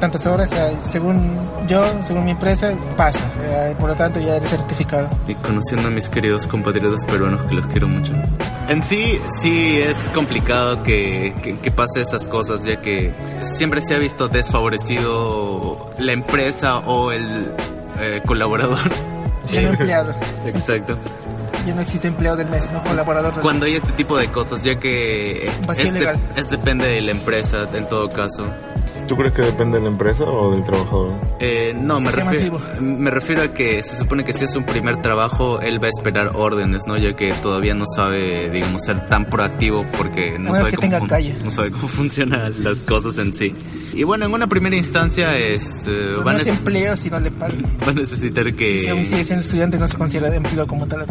tantas 0.00 0.26
horas, 0.26 0.50
sea, 0.50 0.70
según 0.90 1.36
yo, 1.66 1.84
según 2.02 2.24
mi 2.24 2.30
empresa, 2.30 2.72
pasas, 2.96 3.38
y 3.70 3.74
por 3.74 3.90
lo 3.90 3.94
tanto 3.94 4.18
ya 4.18 4.36
eres 4.36 4.50
certificado. 4.50 5.10
Y 5.26 5.34
conociendo 5.34 5.88
a 5.88 5.90
mis 5.90 6.08
queridos 6.08 6.46
compatriotas 6.46 7.04
peruanos 7.04 7.42
que 7.42 7.54
los 7.54 7.66
quiero 7.66 7.88
mucho. 7.88 8.12
En 8.68 8.82
sí, 8.82 9.20
sí 9.28 9.78
es 9.78 10.08
complicado 10.14 10.82
que, 10.82 11.34
que, 11.42 11.58
que 11.58 11.70
pase 11.70 12.00
esas 12.00 12.26
cosas, 12.26 12.64
ya 12.64 12.80
que 12.80 13.14
siempre 13.42 13.80
se 13.80 13.94
ha 13.94 13.98
visto 13.98 14.28
desfavorecido 14.28 15.86
la 15.98 16.12
empresa 16.12 16.78
o 16.78 17.12
el 17.12 17.52
eh, 18.00 18.22
colaborador. 18.26 18.90
No 19.52 19.68
empleado, 19.68 20.14
Exacto. 20.46 20.96
Yo 21.66 21.74
no 21.74 21.80
existe 21.80 22.08
empleado 22.08 22.36
del 22.36 22.48
mes, 22.48 22.70
no 22.72 22.82
colaborador 22.82 23.32
del 23.34 23.42
Cuando 23.42 23.64
mes. 23.64 23.72
hay 23.72 23.76
este 23.78 23.92
tipo 23.92 24.16
de 24.16 24.30
cosas, 24.30 24.62
ya 24.64 24.78
que 24.78 25.48
es, 25.48 25.92
de- 25.92 26.18
es 26.36 26.50
depende 26.50 26.86
de 26.88 27.00
la 27.00 27.10
empresa 27.10 27.68
en 27.72 27.88
todo 27.88 28.08
caso. 28.08 28.50
¿Tú 29.08 29.16
crees 29.16 29.32
que 29.34 29.42
depende 29.42 29.78
de 29.78 29.84
la 29.84 29.90
empresa 29.90 30.24
o 30.24 30.50
del 30.52 30.64
trabajador? 30.64 31.12
Eh, 31.38 31.74
no, 31.76 32.00
me 32.00 32.10
Que 32.10 32.16
refiero, 32.22 32.58
me 32.80 33.10
refiero 33.10 33.42
a 33.42 33.48
que 33.48 33.82
se 33.82 33.96
supone 33.96 34.24
que 34.24 34.32
si 34.32 34.44
es 34.44 34.56
un 34.56 34.64
primer 34.64 35.00
trabajo, 35.00 35.60
él 35.60 35.80
va 35.80 35.86
a 35.86 35.90
esperar 35.90 36.32
órdenes, 36.34 36.82
¿no? 36.88 36.96
Ya 36.96 37.14
que 37.14 37.32
todavía 37.42 37.74
no 37.74 37.84
sabe, 37.86 38.50
digamos, 38.50 38.82
ser 38.84 39.06
tan 39.06 39.26
proactivo 39.26 39.84
porque 39.96 40.38
no 40.40 40.54
sabe, 40.56 40.70
que 40.70 40.76
cómo 40.76 40.80
tenga 40.82 40.98
fun- 41.00 41.08
calle. 41.08 41.36
no 41.44 41.50
sabe 41.50 41.70
cómo 41.70 41.86
funcionan 41.88 42.64
las 42.64 42.82
cosas 42.82 43.18
en 43.18 43.32
sí. 43.34 43.54
Y 43.92 44.02
bueno, 44.02 44.26
en 44.26 44.34
una 44.34 44.46
primera 44.48 44.74
instancia, 44.76 45.36
este, 45.38 45.90
No 46.24 46.30
es 46.32 46.46
empleo 46.46 46.96
si 46.96 47.08
no 47.08 47.20
le 47.20 47.30
pagan. 47.30 47.62
va 47.86 47.90
a 47.90 47.94
necesitar 47.94 48.44
Si 48.56 48.88
aún 48.88 49.04
sigue 49.06 49.18
que... 49.18 49.24
siendo 49.24 49.42
estudiante 49.42 49.78
no 49.78 49.86
se 49.86 49.96
considera 49.96 50.34
empleo 50.34 50.66
como 50.66 50.86
tal. 50.86 51.04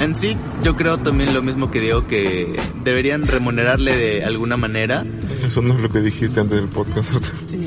En 0.00 0.14
sí, 0.14 0.36
yo 0.62 0.76
creo 0.76 0.98
también 0.98 1.32
lo 1.32 1.42
mismo 1.42 1.70
que 1.70 1.80
digo, 1.80 2.06
que 2.06 2.60
deberían 2.84 3.26
remunerarle 3.26 3.96
de 3.96 4.24
alguna 4.24 4.56
manera 4.56 5.04
Eso 5.44 5.62
no 5.62 5.74
es 5.74 5.80
lo 5.80 5.88
que 5.90 6.00
dijiste 6.00 6.40
antes 6.40 6.60
del 6.60 6.68
podcast. 6.68 7.14
Arturo. 7.14 7.38
Sí, 7.46 7.65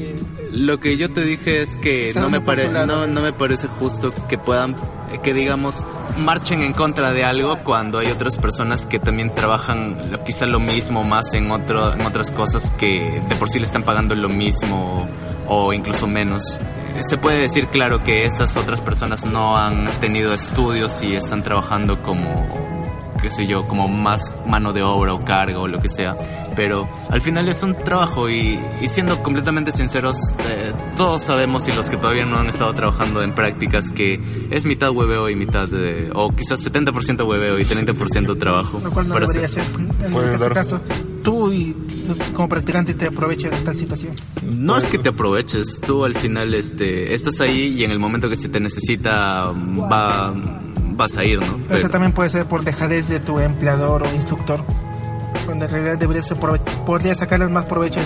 Lo 0.59 0.81
que 0.81 0.97
yo 0.97 1.09
te 1.09 1.21
dije 1.21 1.61
es 1.61 1.77
que 1.77 2.11
no 2.15 2.29
me, 2.29 2.41
pare, 2.41 2.69
no, 2.69 3.07
no 3.07 3.21
me 3.21 3.31
parece 3.31 3.69
justo 3.69 4.13
que 4.27 4.37
puedan, 4.37 4.75
que 5.23 5.33
digamos, 5.33 5.87
marchen 6.17 6.61
en 6.61 6.73
contra 6.73 7.13
de 7.13 7.23
algo 7.23 7.59
cuando 7.63 7.99
hay 7.99 8.07
otras 8.07 8.35
personas 8.35 8.85
que 8.85 8.99
también 8.99 9.33
trabajan 9.33 10.19
quizá 10.25 10.45
lo 10.47 10.59
mismo, 10.59 11.05
más 11.05 11.33
en, 11.33 11.49
otro, 11.49 11.93
en 11.93 12.01
otras 12.01 12.33
cosas 12.33 12.73
que 12.73 13.23
de 13.29 13.35
por 13.37 13.49
sí 13.49 13.57
le 13.59 13.65
están 13.65 13.83
pagando 13.83 14.15
lo 14.15 14.27
mismo 14.27 15.07
o 15.47 15.71
incluso 15.71 16.07
menos. 16.07 16.59
Se 16.99 17.17
puede 17.17 17.39
decir, 17.39 17.67
claro, 17.67 18.03
que 18.03 18.25
estas 18.25 18.57
otras 18.57 18.81
personas 18.81 19.25
no 19.25 19.55
han 19.55 20.01
tenido 20.01 20.33
estudios 20.33 21.01
y 21.01 21.15
están 21.15 21.41
trabajando 21.41 22.03
como 22.03 22.78
qué 23.21 23.31
sé 23.31 23.45
yo, 23.45 23.67
como 23.67 23.87
más 23.87 24.33
mano 24.45 24.73
de 24.73 24.83
obra 24.83 25.13
o 25.13 25.23
carga 25.23 25.59
o 25.59 25.67
lo 25.67 25.79
que 25.79 25.89
sea. 25.89 26.17
Pero 26.55 26.89
al 27.09 27.21
final 27.21 27.47
es 27.47 27.63
un 27.63 27.75
trabajo 27.83 28.29
y, 28.29 28.59
siendo 28.87 29.21
completamente 29.23 29.71
sinceros, 29.71 30.17
eh, 30.45 30.73
todos 30.95 31.23
sabemos 31.23 31.67
y 31.67 31.71
los 31.71 31.89
que 31.89 31.97
todavía 31.97 32.25
no 32.25 32.37
han 32.37 32.47
estado 32.47 32.73
trabajando 32.73 33.23
en 33.23 33.33
prácticas 33.33 33.91
que 33.91 34.19
es 34.49 34.65
mitad 34.65 34.91
hueveo 34.91 35.29
y 35.29 35.35
mitad 35.35 35.67
de, 35.67 36.11
o 36.13 36.31
quizás 36.31 36.65
70% 36.65 37.27
hueveo 37.27 37.59
y 37.59 37.65
30% 37.65 38.37
trabajo. 38.37 38.81
Lo 38.83 38.91
cual 38.91 39.07
no 39.07 39.19
debería 39.19 39.47
ser. 39.47 39.63
En 40.03 40.15
este 40.15 40.49
caso, 40.49 40.81
tú 41.23 41.51
y 41.51 41.75
como 42.33 42.49
practicante 42.49 42.93
te 42.93 43.07
aprovechas 43.07 43.51
de 43.51 43.61
tal 43.61 43.75
situación. 43.75 44.13
No 44.43 44.77
es 44.77 44.87
que 44.87 44.97
te 44.97 45.09
aproveches, 45.09 45.79
tú 45.85 46.05
al 46.05 46.15
final 46.15 46.53
este, 46.53 47.13
estás 47.13 47.39
ahí 47.41 47.75
y 47.77 47.83
en 47.83 47.91
el 47.91 47.99
momento 47.99 48.29
que 48.29 48.35
se 48.35 48.49
te 48.49 48.59
necesita 48.59 49.51
va 49.51 50.33
vas 50.99 51.17
a 51.17 51.23
ir, 51.23 51.39
¿no? 51.39 51.57
Pero... 51.67 51.79
Eso 51.79 51.89
también 51.89 52.11
puede 52.11 52.29
ser 52.29 52.45
por 52.45 52.63
dejadez 52.63 53.07
de 53.07 53.19
tu 53.19 53.39
empleador 53.39 54.03
o 54.03 54.13
instructor 54.13 54.63
cuando 55.45 55.65
en 55.65 55.71
realidad 55.71 55.97
deberías 55.97 56.31
podría 56.85 57.15
sacarles 57.15 57.49
más 57.49 57.65
provecho 57.65 57.99
a 57.99 58.03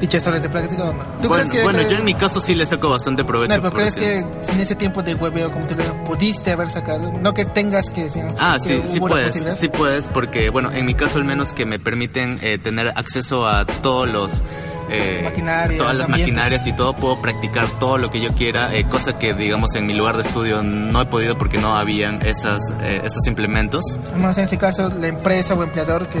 dichas 0.00 0.26
horas 0.26 0.42
de 0.42 0.48
práctica. 0.48 0.92
¿Tú 1.22 1.28
bueno, 1.28 1.48
que 1.48 1.62
bueno 1.62 1.82
yo 1.82 1.96
en 1.98 2.04
mi 2.04 2.14
caso 2.14 2.40
sí 2.40 2.54
le 2.54 2.66
saco 2.66 2.88
bastante 2.88 3.24
provecho. 3.24 3.54
No, 3.54 3.62
pero 3.62 3.72
crees 3.72 3.94
que 3.94 4.26
sin 4.40 4.58
ese 4.58 4.74
tiempo 4.74 5.02
de 5.02 5.14
hueveo, 5.14 5.52
como 5.52 5.66
te 5.66 5.76
lo 5.76 6.04
pudiste 6.04 6.52
haber 6.52 6.68
sacado, 6.68 7.12
no 7.12 7.32
que 7.32 7.44
tengas 7.44 7.90
que... 7.90 8.08
ah, 8.38 8.58
sí, 8.60 8.80
sí 8.84 8.98
puedes, 8.98 9.40
sí 9.56 9.68
puedes, 9.68 10.08
porque 10.08 10.50
bueno, 10.50 10.72
en 10.72 10.84
mi 10.86 10.94
caso 10.94 11.18
al 11.18 11.24
menos 11.24 11.52
que 11.52 11.64
me 11.64 11.78
permiten 11.78 12.38
eh, 12.42 12.58
tener 12.58 12.88
acceso 12.88 13.46
a 13.46 13.64
todos 13.64 14.08
los... 14.08 14.42
Eh, 14.90 15.76
todas 15.78 15.96
las 15.96 16.08
maquinarias 16.08 16.66
y 16.66 16.72
todo, 16.72 16.94
puedo 16.94 17.20
practicar 17.20 17.78
todo 17.78 17.98
lo 17.98 18.10
que 18.10 18.20
yo 18.20 18.32
quiera, 18.34 18.74
eh, 18.74 18.84
cosa 18.84 19.18
que 19.18 19.34
digamos 19.34 19.74
en 19.74 19.86
mi 19.86 19.94
lugar 19.94 20.16
de 20.16 20.22
estudio 20.22 20.62
no 20.62 21.00
he 21.00 21.06
podido 21.06 21.38
porque 21.38 21.58
no 21.58 21.76
habían 21.76 22.24
esas, 22.24 22.60
eh, 22.82 23.00
esos 23.04 23.26
implementos. 23.26 23.84
Además 24.10 24.36
en 24.38 24.44
ese 24.44 24.58
caso 24.58 24.88
la 24.88 25.08
empresa 25.08 25.54
o 25.54 25.62
empleador 25.62 26.08
que 26.08 26.20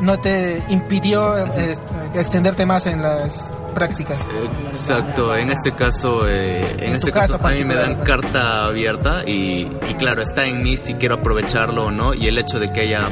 no 0.00 0.18
te 0.18 0.62
impidió 0.68 1.38
eh, 1.38 1.74
extenderte 2.14 2.66
más 2.66 2.86
en 2.86 3.02
las 3.02 3.50
prácticas. 3.72 4.26
Exacto, 4.68 5.34
en 5.36 5.50
este 5.50 5.72
caso, 5.72 6.28
eh, 6.28 6.76
en, 6.78 6.94
este 6.94 7.12
caso, 7.12 7.38
a 7.40 7.50
mí 7.50 7.64
me 7.64 7.74
dan 7.74 7.96
carta 7.96 8.66
abierta 8.66 9.22
y, 9.26 9.66
claro, 9.98 10.22
está 10.22 10.46
en 10.46 10.62
mí 10.62 10.76
si 10.76 10.94
quiero 10.94 11.16
aprovecharlo 11.16 11.86
o 11.86 11.90
no 11.90 12.14
y 12.14 12.26
el 12.26 12.38
hecho 12.38 12.58
de 12.58 12.72
que 12.72 12.80
haya, 12.82 13.10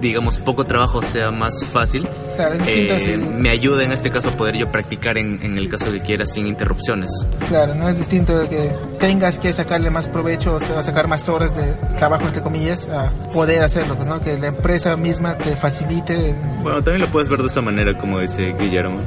digamos, 0.00 0.38
poco 0.38 0.64
trabajo 0.64 1.02
sea 1.02 1.30
más 1.30 1.64
fácil, 1.72 2.08
eh, 2.38 3.16
me 3.16 3.50
ayuda 3.50 3.84
en 3.84 3.92
este 3.92 4.10
caso 4.10 4.30
a 4.30 4.36
poder 4.36 4.56
yo 4.56 4.70
practicar 4.70 5.18
en, 5.18 5.40
en, 5.42 5.58
el 5.58 5.68
caso 5.68 5.90
que 5.90 6.00
quiera 6.00 6.26
sin 6.26 6.46
interrupciones. 6.46 7.10
Claro, 7.48 7.74
no 7.74 7.88
es 7.88 7.98
distinto 7.98 8.38
de 8.38 8.48
que 8.48 8.70
tengas 8.98 9.38
que 9.38 9.52
sacarle 9.52 9.90
más 9.90 10.08
provecho 10.08 10.52
o 10.54 10.60
sea, 10.60 10.82
sacar 10.82 11.08
más 11.08 11.28
horas 11.28 11.54
de 11.56 11.72
trabajo, 11.98 12.26
entre 12.26 12.42
comillas, 12.42 12.88
a 12.88 13.10
poder 13.32 13.62
hacerlo, 13.62 13.94
pues, 13.96 14.08
¿no? 14.08 14.20
Que 14.20 14.36
la 14.38 14.48
empresa 14.48 14.96
misma 14.96 15.36
te 15.36 15.56
facilite. 15.56 16.34
Bueno, 16.62 16.82
también 16.82 17.02
lo 17.02 17.10
puedes 17.10 17.28
ver 17.28 17.40
de 17.40 17.48
esa 17.48 17.60
manera, 17.60 17.98
como 17.98 18.18
dice 18.18 18.54
Guillermo. 18.58 19.00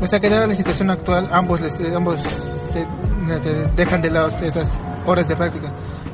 O 0.00 0.06
sea 0.06 0.20
que 0.20 0.28
dada 0.28 0.46
la 0.46 0.54
situación 0.54 0.90
actual, 0.90 1.28
ambos, 1.32 1.60
les, 1.60 1.80
ambos 1.94 2.20
se, 2.20 2.86
dejan 3.76 4.00
de 4.00 4.10
lado 4.10 4.28
esas 4.28 4.78
horas 5.06 5.26
de 5.26 5.36
práctica. 5.36 5.68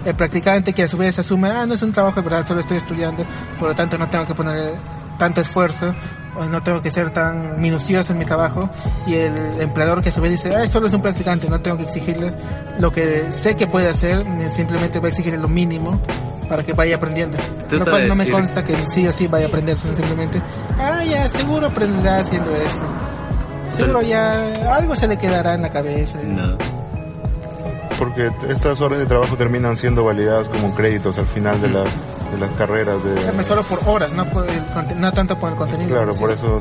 El 0.04 0.14
practicante 0.14 0.72
que 0.72 0.82
a 0.82 0.88
su 0.88 0.96
vez 0.96 1.18
asume, 1.18 1.50
ah, 1.50 1.66
no 1.66 1.74
es 1.74 1.82
un 1.82 1.92
trabajo 1.92 2.16
de 2.16 2.28
verdad, 2.28 2.46
solo 2.46 2.60
estoy 2.60 2.76
estudiando, 2.76 3.24
por 3.58 3.68
lo 3.68 3.74
tanto 3.74 3.96
no 3.98 4.08
tengo 4.08 4.26
que 4.26 4.34
poner 4.34 4.74
tanto 5.18 5.40
esfuerzo, 5.40 5.94
o 6.36 6.44
no 6.44 6.62
tengo 6.62 6.82
que 6.82 6.90
ser 6.90 7.10
tan 7.10 7.60
minucioso 7.60 8.12
en 8.12 8.18
mi 8.18 8.24
trabajo, 8.24 8.68
y 9.06 9.14
el 9.14 9.60
empleador 9.60 10.02
que 10.02 10.08
a 10.08 10.12
su 10.12 10.20
vez 10.20 10.32
dice, 10.32 10.54
ah, 10.54 10.66
solo 10.66 10.88
es 10.88 10.94
un 10.94 11.02
practicante, 11.02 11.48
no 11.48 11.60
tengo 11.60 11.76
que 11.76 11.84
exigirle 11.84 12.32
lo 12.78 12.90
que 12.90 13.30
sé 13.30 13.54
que 13.56 13.66
puede 13.66 13.88
hacer, 13.88 14.26
simplemente 14.50 14.98
voy 14.98 15.08
a 15.08 15.10
exigirle 15.10 15.38
lo 15.38 15.48
mínimo 15.48 16.00
para 16.48 16.62
que 16.62 16.72
vaya 16.72 16.96
aprendiendo. 16.96 17.38
Lo 17.70 17.84
cual 17.84 18.08
no 18.08 18.16
me 18.16 18.30
consta 18.30 18.64
que 18.64 18.82
sí 18.82 19.06
o 19.06 19.12
sí 19.12 19.26
vaya 19.26 19.46
a 19.46 19.48
aprender, 19.48 19.76
sino 19.76 19.94
simplemente, 19.94 20.40
ah, 20.78 21.02
ya, 21.04 21.28
seguro 21.28 21.68
aprenderá 21.68 22.18
haciendo 22.18 22.54
esto. 22.56 22.84
Seguro 23.74 24.02
ya 24.02 24.74
algo 24.74 24.94
se 24.96 25.08
le 25.08 25.16
quedará 25.16 25.54
en 25.54 25.62
la 25.62 25.70
cabeza. 25.70 26.18
No. 26.22 26.56
Porque 27.98 28.30
estas 28.48 28.80
horas 28.80 28.98
de 28.98 29.06
trabajo 29.06 29.36
terminan 29.36 29.76
siendo 29.76 30.04
validadas 30.04 30.48
como 30.48 30.74
créditos 30.74 31.16
al 31.18 31.26
final 31.26 31.60
de, 31.60 31.68
las 31.68 31.84
de 32.32 32.38
las 32.40 32.50
carreras. 32.52 32.98
De... 33.04 33.44
Solo 33.44 33.62
por 33.62 33.78
horas, 33.88 34.12
no, 34.12 34.24
por 34.26 34.46
no 34.96 35.12
tanto 35.12 35.38
por 35.38 35.52
el 35.52 35.56
contenido. 35.56 35.90
Claro, 35.90 36.12
por 36.14 36.30
eso 36.30 36.58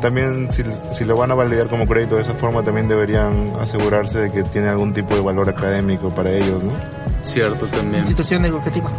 también 0.00 0.52
si, 0.52 0.62
si, 0.92 1.04
lo 1.04 1.16
van 1.16 1.30
a 1.30 1.34
validar 1.34 1.68
como 1.68 1.86
crédito 1.86 2.16
de 2.16 2.22
esa 2.22 2.34
forma, 2.34 2.62
también 2.62 2.88
deberían 2.88 3.52
asegurarse 3.60 4.18
de 4.18 4.30
que 4.30 4.44
tiene 4.44 4.68
algún 4.68 4.92
tipo 4.92 5.14
de 5.14 5.20
valor 5.20 5.48
académico 5.48 6.10
para 6.10 6.30
ellos, 6.32 6.62
¿no? 6.62 6.72
Cierto, 7.22 7.66
también. 7.66 7.96
Institución 7.96 8.44
educativa. 8.44 8.90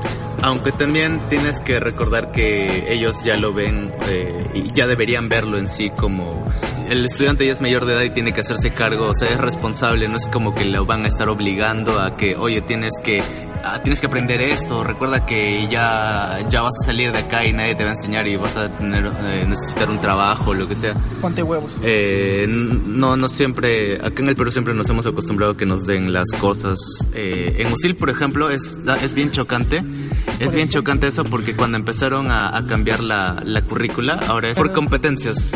Aunque 0.41 0.72
también 0.72 1.22
tienes 1.29 1.60
que 1.62 1.79
recordar 1.79 2.32
que 2.32 2.91
ellos 2.91 3.24
ya 3.24 3.38
lo 3.38 3.53
ven 3.53 3.94
eh, 4.08 4.50
y 4.53 4.74
ya 4.74 4.88
deberían 4.88 5.29
verlo 5.29 5.58
en 5.58 5.68
sí 5.68 5.89
como 5.89 6.46
el 6.89 7.05
estudiante 7.05 7.46
ya 7.46 7.51
es 7.51 7.62
mayor 7.62 7.86
de 7.86 7.93
edad 7.93 8.03
y 8.03 8.10
tiene 8.10 8.34
que 8.34 8.41
hacerse 8.41 8.72
cargo, 8.72 9.10
o 9.10 9.13
sea, 9.13 9.29
es 9.29 9.39
responsable, 9.39 10.08
no 10.08 10.17
es 10.17 10.27
como 10.27 10.53
que 10.53 10.65
lo 10.65 10.86
van 10.86 11.05
a 11.05 11.08
estar 11.08 11.29
obligando 11.29 12.00
a 12.00 12.17
que, 12.17 12.36
oye, 12.36 12.62
tienes 12.62 12.93
que 13.03 13.24
ah, 13.63 13.79
tienes 13.81 14.00
que 14.01 14.08
aprender 14.08 14.41
esto, 14.41 14.84
recuerda 14.84 15.25
que 15.25 15.67
ya, 15.67 16.39
ya 16.50 16.62
vas 16.62 16.74
a 16.81 16.86
salir 16.86 17.12
de 17.12 17.19
acá 17.19 17.46
y 17.46 17.53
nadie 17.53 17.75
te 17.75 17.84
va 17.84 17.89
a 17.89 17.93
enseñar 17.93 18.27
y 18.27 18.36
vas 18.38 18.55
a 18.55 18.75
tener, 18.77 19.05
eh, 19.05 19.46
necesitar 19.48 19.89
un 19.89 20.00
trabajo, 20.00 20.53
lo 20.53 20.67
que 20.67 20.75
sea. 20.75 20.96
Ponte 21.22 21.43
huevos. 21.43 21.79
Eh, 21.84 22.46
no, 22.48 23.15
no 23.15 23.29
siempre, 23.29 23.96
acá 23.96 24.22
en 24.22 24.29
el 24.29 24.36
Perú 24.36 24.51
siempre 24.51 24.74
nos 24.74 24.89
hemos 24.89 25.05
acostumbrado 25.05 25.53
a 25.53 25.58
que 25.58 25.65
nos 25.65 25.86
den 25.86 26.13
las 26.13 26.27
cosas. 26.39 26.79
Eh, 27.13 27.55
en 27.60 27.72
Usil, 27.72 27.96
por 27.96 28.10
ejemplo, 28.10 28.50
es, 28.50 28.77
es 29.01 29.13
bien 29.13 29.31
chocante, 29.31 29.84
es 30.39 30.53
bien 30.53 30.69
chocante 30.69 31.08
eso 31.08 31.24
porque 31.24 31.55
cuando 31.55 31.77
empezaron 31.77 32.31
a, 32.31 32.60
cambiar 32.67 33.01
la, 33.01 33.41
la, 33.43 33.62
currícula, 33.62 34.19
ahora 34.27 34.50
es 34.50 34.58
por 34.58 34.74
competencias. 34.74 35.51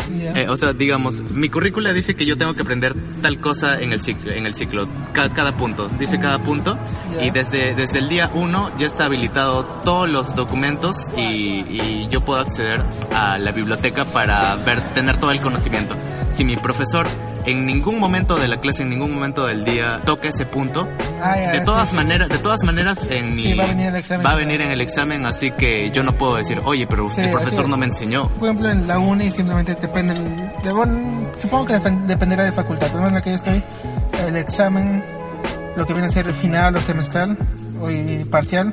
o 0.47 0.57
sea, 0.57 0.73
digamos, 0.73 1.22
mi 1.31 1.49
currícula 1.49 1.93
dice 1.93 2.15
que 2.15 2.25
yo 2.25 2.37
tengo 2.37 2.53
que 2.53 2.61
aprender 2.61 2.95
tal 3.21 3.39
cosa 3.39 3.81
en 3.81 3.93
el 3.93 4.01
ciclo, 4.01 4.31
en 4.31 4.45
el 4.45 4.53
ciclo 4.53 4.87
cada, 5.13 5.51
punto, 5.53 5.89
dice 5.99 6.19
cada 6.19 6.43
punto 6.43 6.77
y 7.21 7.31
desde, 7.31 7.73
desde 7.73 7.99
el 7.99 8.09
día 8.09 8.29
uno 8.33 8.71
ya 8.77 8.85
está 8.85 9.05
habilitado 9.05 9.65
todos 9.83 10.09
los 10.09 10.35
documentos 10.35 11.11
y, 11.17 12.07
yo 12.09 12.23
puedo 12.23 12.39
acceder 12.39 12.83
a 13.11 13.39
la 13.39 13.51
biblioteca 13.51 14.05
para 14.05 14.55
ver, 14.57 14.81
tener 14.93 15.19
todo 15.19 15.31
el 15.31 15.41
conocimiento. 15.41 15.95
Si 16.29 16.43
mi 16.43 16.57
profesor 16.57 17.07
en 17.45 17.65
ningún 17.65 17.99
momento 17.99 18.35
de 18.35 18.47
la 18.47 18.59
clase, 18.59 18.83
en 18.83 18.89
ningún 18.89 19.13
momento 19.13 19.47
del 19.47 19.65
día 19.65 20.01
toca 20.05 20.27
ese 20.27 20.45
punto, 20.45 20.87
ah, 21.23 21.51
de 21.51 21.61
todas 21.61 21.93
maneras, 21.93 22.29
de 22.29 22.37
todas 22.37 22.63
maneras 22.63 23.05
en 23.09 23.35
mi 23.35 23.53
va 23.53 23.65
a 23.65 23.67
venir, 23.67 23.87
el 23.87 23.95
examen, 23.95 24.25
va 24.25 24.31
a 24.31 24.35
venir 24.35 24.61
en 24.61 24.71
el 24.71 24.81
examen, 24.81 25.25
así 25.25 25.51
que 25.51 25.91
yo 25.91 26.03
no 26.03 26.17
puedo 26.17 26.35
decir, 26.35 26.61
oye, 26.65 26.87
pero 26.87 27.07
el 27.15 27.31
profesor 27.31 27.69
no 27.69 27.77
me 27.77 27.85
enseñó. 27.85 28.29
Por 28.29 28.49
ejemplo, 28.49 28.69
en 28.69 28.87
la 28.87 28.99
uni 28.99 29.29
simplemente 29.31 29.75
depende, 29.75 30.13
de, 30.13 31.31
supongo 31.37 31.65
que 31.65 31.79
dependerá 32.07 32.43
de 32.43 32.51
facultad, 32.51 32.89
pero 32.91 33.07
en 33.07 33.13
la 33.13 33.21
que 33.21 33.29
yo 33.31 33.35
estoy, 33.35 33.63
el 34.25 34.35
examen, 34.35 35.03
lo 35.75 35.85
que 35.85 35.93
viene 35.93 36.07
a 36.07 36.11
ser 36.11 36.27
el 36.27 36.33
final 36.33 36.75
o 36.75 36.81
semestral 36.81 37.37
o 37.83 38.29
parcial, 38.29 38.71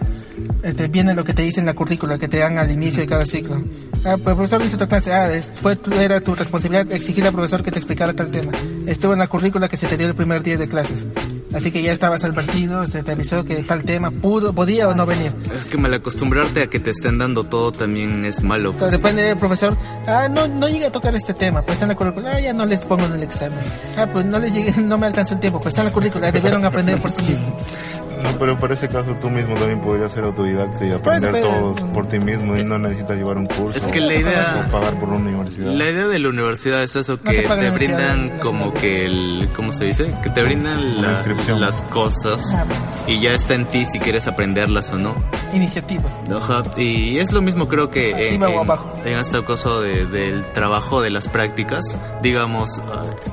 este, 0.63 0.89
viene 0.89 1.15
lo 1.15 1.25
que 1.25 1.35
te 1.35 1.43
dice 1.43 1.61
en 1.61 1.67
la 1.67 1.75
currícula 1.75 2.19
que 2.19 2.29
te 2.29 2.39
dan 2.39 2.59
al 2.59 2.71
inicio 2.71 3.03
de 3.03 3.09
cada 3.09 3.27
ciclo. 3.27 3.63
Ah, 4.05 4.17
pues 4.17 4.29
el 4.29 4.35
profesor 4.37 4.63
dice 4.63 4.77
tu 4.77 4.89
clase, 4.89 5.13
ah, 5.13 5.31
fue, 5.55 5.79
era 5.99 6.21
tu 6.21 6.35
responsabilidad 6.35 6.91
exigir 6.93 7.27
al 7.27 7.33
profesor 7.33 7.63
que 7.63 7.71
te 7.71 7.79
explicara 7.79 8.13
tal 8.15 8.31
tema. 8.31 8.53
Estuvo 8.87 9.13
en 9.13 9.19
la 9.19 9.29
currícula 9.29 9.69
que 9.69 9.77
se 9.77 9.87
te 9.87 9.97
dio 9.97 10.07
el 10.07 10.15
primer 10.15 10.43
día 10.43 10.57
de 10.57 10.69
clases. 10.69 11.07
Así 11.53 11.73
que 11.73 11.83
ya 11.83 11.93
estabas 11.93 12.23
advertido, 12.23 12.87
se 12.87 13.03
te 13.03 13.13
avisó 13.13 13.45
que 13.45 13.57
tal 13.65 13.85
tema 13.85 14.11
pudo, 14.11 14.53
podía 14.53 14.89
o 14.89 14.95
no 14.95 15.05
venir. 15.05 15.33
Es 15.55 15.67
que 15.67 15.77
mal 15.77 15.93
acostumbrarte 15.93 16.63
a 16.63 16.67
que 16.69 16.79
te 16.79 16.91
estén 16.91 17.19
dando 17.19 17.45
todo 17.45 17.73
también 17.73 18.25
es 18.25 18.43
malo. 18.43 18.73
Pues. 18.77 18.93
depende 18.93 19.23
del 19.23 19.37
profesor. 19.37 19.77
Ah, 20.07 20.29
no, 20.31 20.47
no 20.47 20.69
llegué 20.69 20.87
a 20.87 20.93
tocar 20.93 21.15
este 21.15 21.35
tema, 21.35 21.63
pues 21.63 21.77
está 21.77 21.87
en 21.87 21.91
la 21.91 21.97
currícula. 21.97 22.33
Ah, 22.35 22.41
ya 22.41 22.53
no 22.53 22.65
les 22.67 22.85
pongo 22.85 23.05
en 23.05 23.15
el 23.15 23.23
examen. 23.23 23.59
Ah, 23.97 24.07
pues 24.13 24.25
no 24.25 24.39
les 24.39 24.53
llegué, 24.53 24.73
no 24.81 24.97
me 24.97 25.07
alcanzó 25.07 25.35
el 25.35 25.41
tiempo, 25.41 25.61
pues 25.61 25.73
está 25.73 25.83
en 25.83 25.89
la 25.89 25.93
currícula, 25.93 26.31
debieron 26.31 26.65
aprender 26.65 27.01
por 27.01 27.11
sí 27.11 27.23
mismos. 27.23 27.53
No, 28.23 28.39
pero 28.39 28.59
para 28.59 28.75
ese 28.75 28.89
caso 28.89 29.17
tú 29.21 29.31
mismo 29.31 29.55
también 29.57 29.81
podrías 29.81 30.13
ser 30.13 30.25
autodidacta 30.25 30.85
y 30.87 30.91
aprender 30.93 31.31
Pues, 31.31 31.45
pero- 31.45 31.75
todo 31.75 31.93
por 31.93 32.07
ti 32.07 32.19
mismo 32.19 32.57
y 32.57 32.65
no 32.65 32.79
necesitas 32.79 33.17
llevar 33.17 33.39
un 33.39 33.47
curso. 33.47 33.77
Es 33.79 33.87
que 33.89 34.01
la 34.01 34.15
idea- 34.15 34.67
O 34.69 34.71
pagar 34.71 34.99
por 34.99 35.09
una 35.09 35.19
universidad. 35.29 35.73
La 35.73 35.89
idea 35.91 36.07
de 36.09 36.19
la 36.19 36.29
universidad 36.29 36.83
es 36.83 36.97
eso, 36.97 37.21
que 37.21 37.43
te 37.43 37.71
brindan 37.71 38.39
como 38.41 38.73
que 38.73 39.07
el... 39.07 39.51
¿Cómo 39.57 39.73
se 39.73 39.85
dice? 39.87 40.15
Que 40.23 40.31
te 40.31 40.43
brindan 40.43 41.01
la- 41.03 41.23
las 41.59 41.83
cosas 41.83 42.53
Ah, 42.55 42.65
y 43.07 43.21
ya 43.21 43.33
está 43.33 43.55
en 43.55 43.67
ti 43.67 43.85
si 43.85 43.99
quieres 43.99 44.27
aprenderlas 44.27 44.91
o 44.91 44.99
no. 44.99 45.15
iniciativa. 45.53 46.05
Ajá, 46.35 46.63
y 46.77 47.19
es 47.19 47.33
lo 47.33 47.43
mismo 47.43 47.69
creo 47.69 47.91
que 47.91 48.35
en, 48.35 48.43
en- 48.43 48.43
abajo. 48.59 48.93
en 49.05 49.19
este 49.19 49.43
caso 49.45 49.81
de- 49.81 50.07
del 50.07 50.45
trabajo 50.53 51.01
de 51.03 51.11
las 51.11 51.29
prácticas, 51.29 51.99
digamos, 52.23 52.81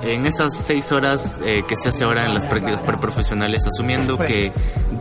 en 0.04 0.26
esas 0.26 0.56
seis 0.56 0.92
horas 0.92 1.40
eh, 1.46 1.64
que 1.68 1.76
se 1.76 1.90
hace 1.90 2.04
ahora 2.04 2.26
en 2.26 2.34
las 2.34 2.46
prácticas 2.46 2.82
preprofesionales, 2.82 3.66
asumiendo 3.68 4.18
que 4.18 4.52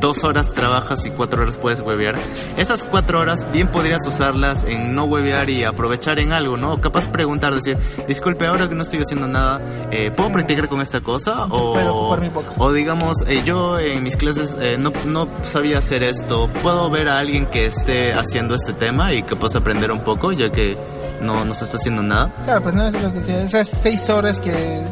dos 0.00 0.25
horas 0.25 0.52
trabajas 0.52 1.04
y 1.06 1.11
cuatro 1.11 1.42
horas 1.42 1.56
puedes 1.56 1.80
huevear, 1.80 2.21
esas 2.56 2.85
cuatro 2.85 3.21
horas 3.21 3.45
bien 3.52 3.68
podrías 3.68 4.06
usarlas 4.06 4.64
en 4.64 4.95
no 4.95 5.04
huevear 5.04 5.50
y 5.50 5.64
aprovechar 5.64 6.18
en 6.18 6.33
algo, 6.33 6.56
¿no? 6.56 6.80
Capaz 6.80 7.06
preguntar, 7.09 7.54
decir, 7.54 7.78
disculpe, 8.06 8.47
ahora 8.47 8.68
que 8.68 8.75
no 8.75 8.83
estoy 8.83 9.00
haciendo 9.00 9.26
nada, 9.26 9.61
eh, 9.90 10.11
¿puedo 10.11 10.30
practicar 10.33 10.68
con 10.68 10.80
esta 10.80 11.00
cosa? 11.00 11.47
Puedo 11.49 11.95
O, 11.95 12.00
ocupar 12.00 12.21
mi 12.21 12.28
boca. 12.28 12.52
o 12.59 12.73
digamos, 12.73 13.16
eh, 13.26 13.42
yo 13.45 13.78
en 13.78 14.02
mis 14.02 14.16
clases 14.16 14.56
eh, 14.61 14.76
no, 14.78 14.90
no 15.04 15.28
sabía 15.42 15.78
hacer 15.78 16.02
esto. 16.02 16.49
¿Puedo 16.62 16.90
ver 16.90 17.09
a 17.09 17.18
alguien 17.18 17.47
que 17.47 17.66
esté 17.66 18.12
haciendo 18.12 18.54
este 18.54 18.73
tema 18.73 19.12
y 19.12 19.23
que 19.23 19.35
pueda 19.37 19.59
aprender 19.59 19.90
un 19.92 20.00
poco, 20.00 20.33
ya 20.33 20.50
que 20.50 20.76
no, 21.21 21.45
no 21.45 21.54
se 21.54 21.64
está 21.64 21.76
haciendo 21.78 22.02
nada? 22.02 22.33
Claro, 22.45 22.62
pues 22.62 22.75
no 22.75 22.87
es 22.87 22.92
lo 22.95 23.12
que 23.12 23.23
sea. 23.23 23.42
Esas 23.42 23.68
seis 23.68 24.09
horas 24.11 24.40
que 24.40 24.83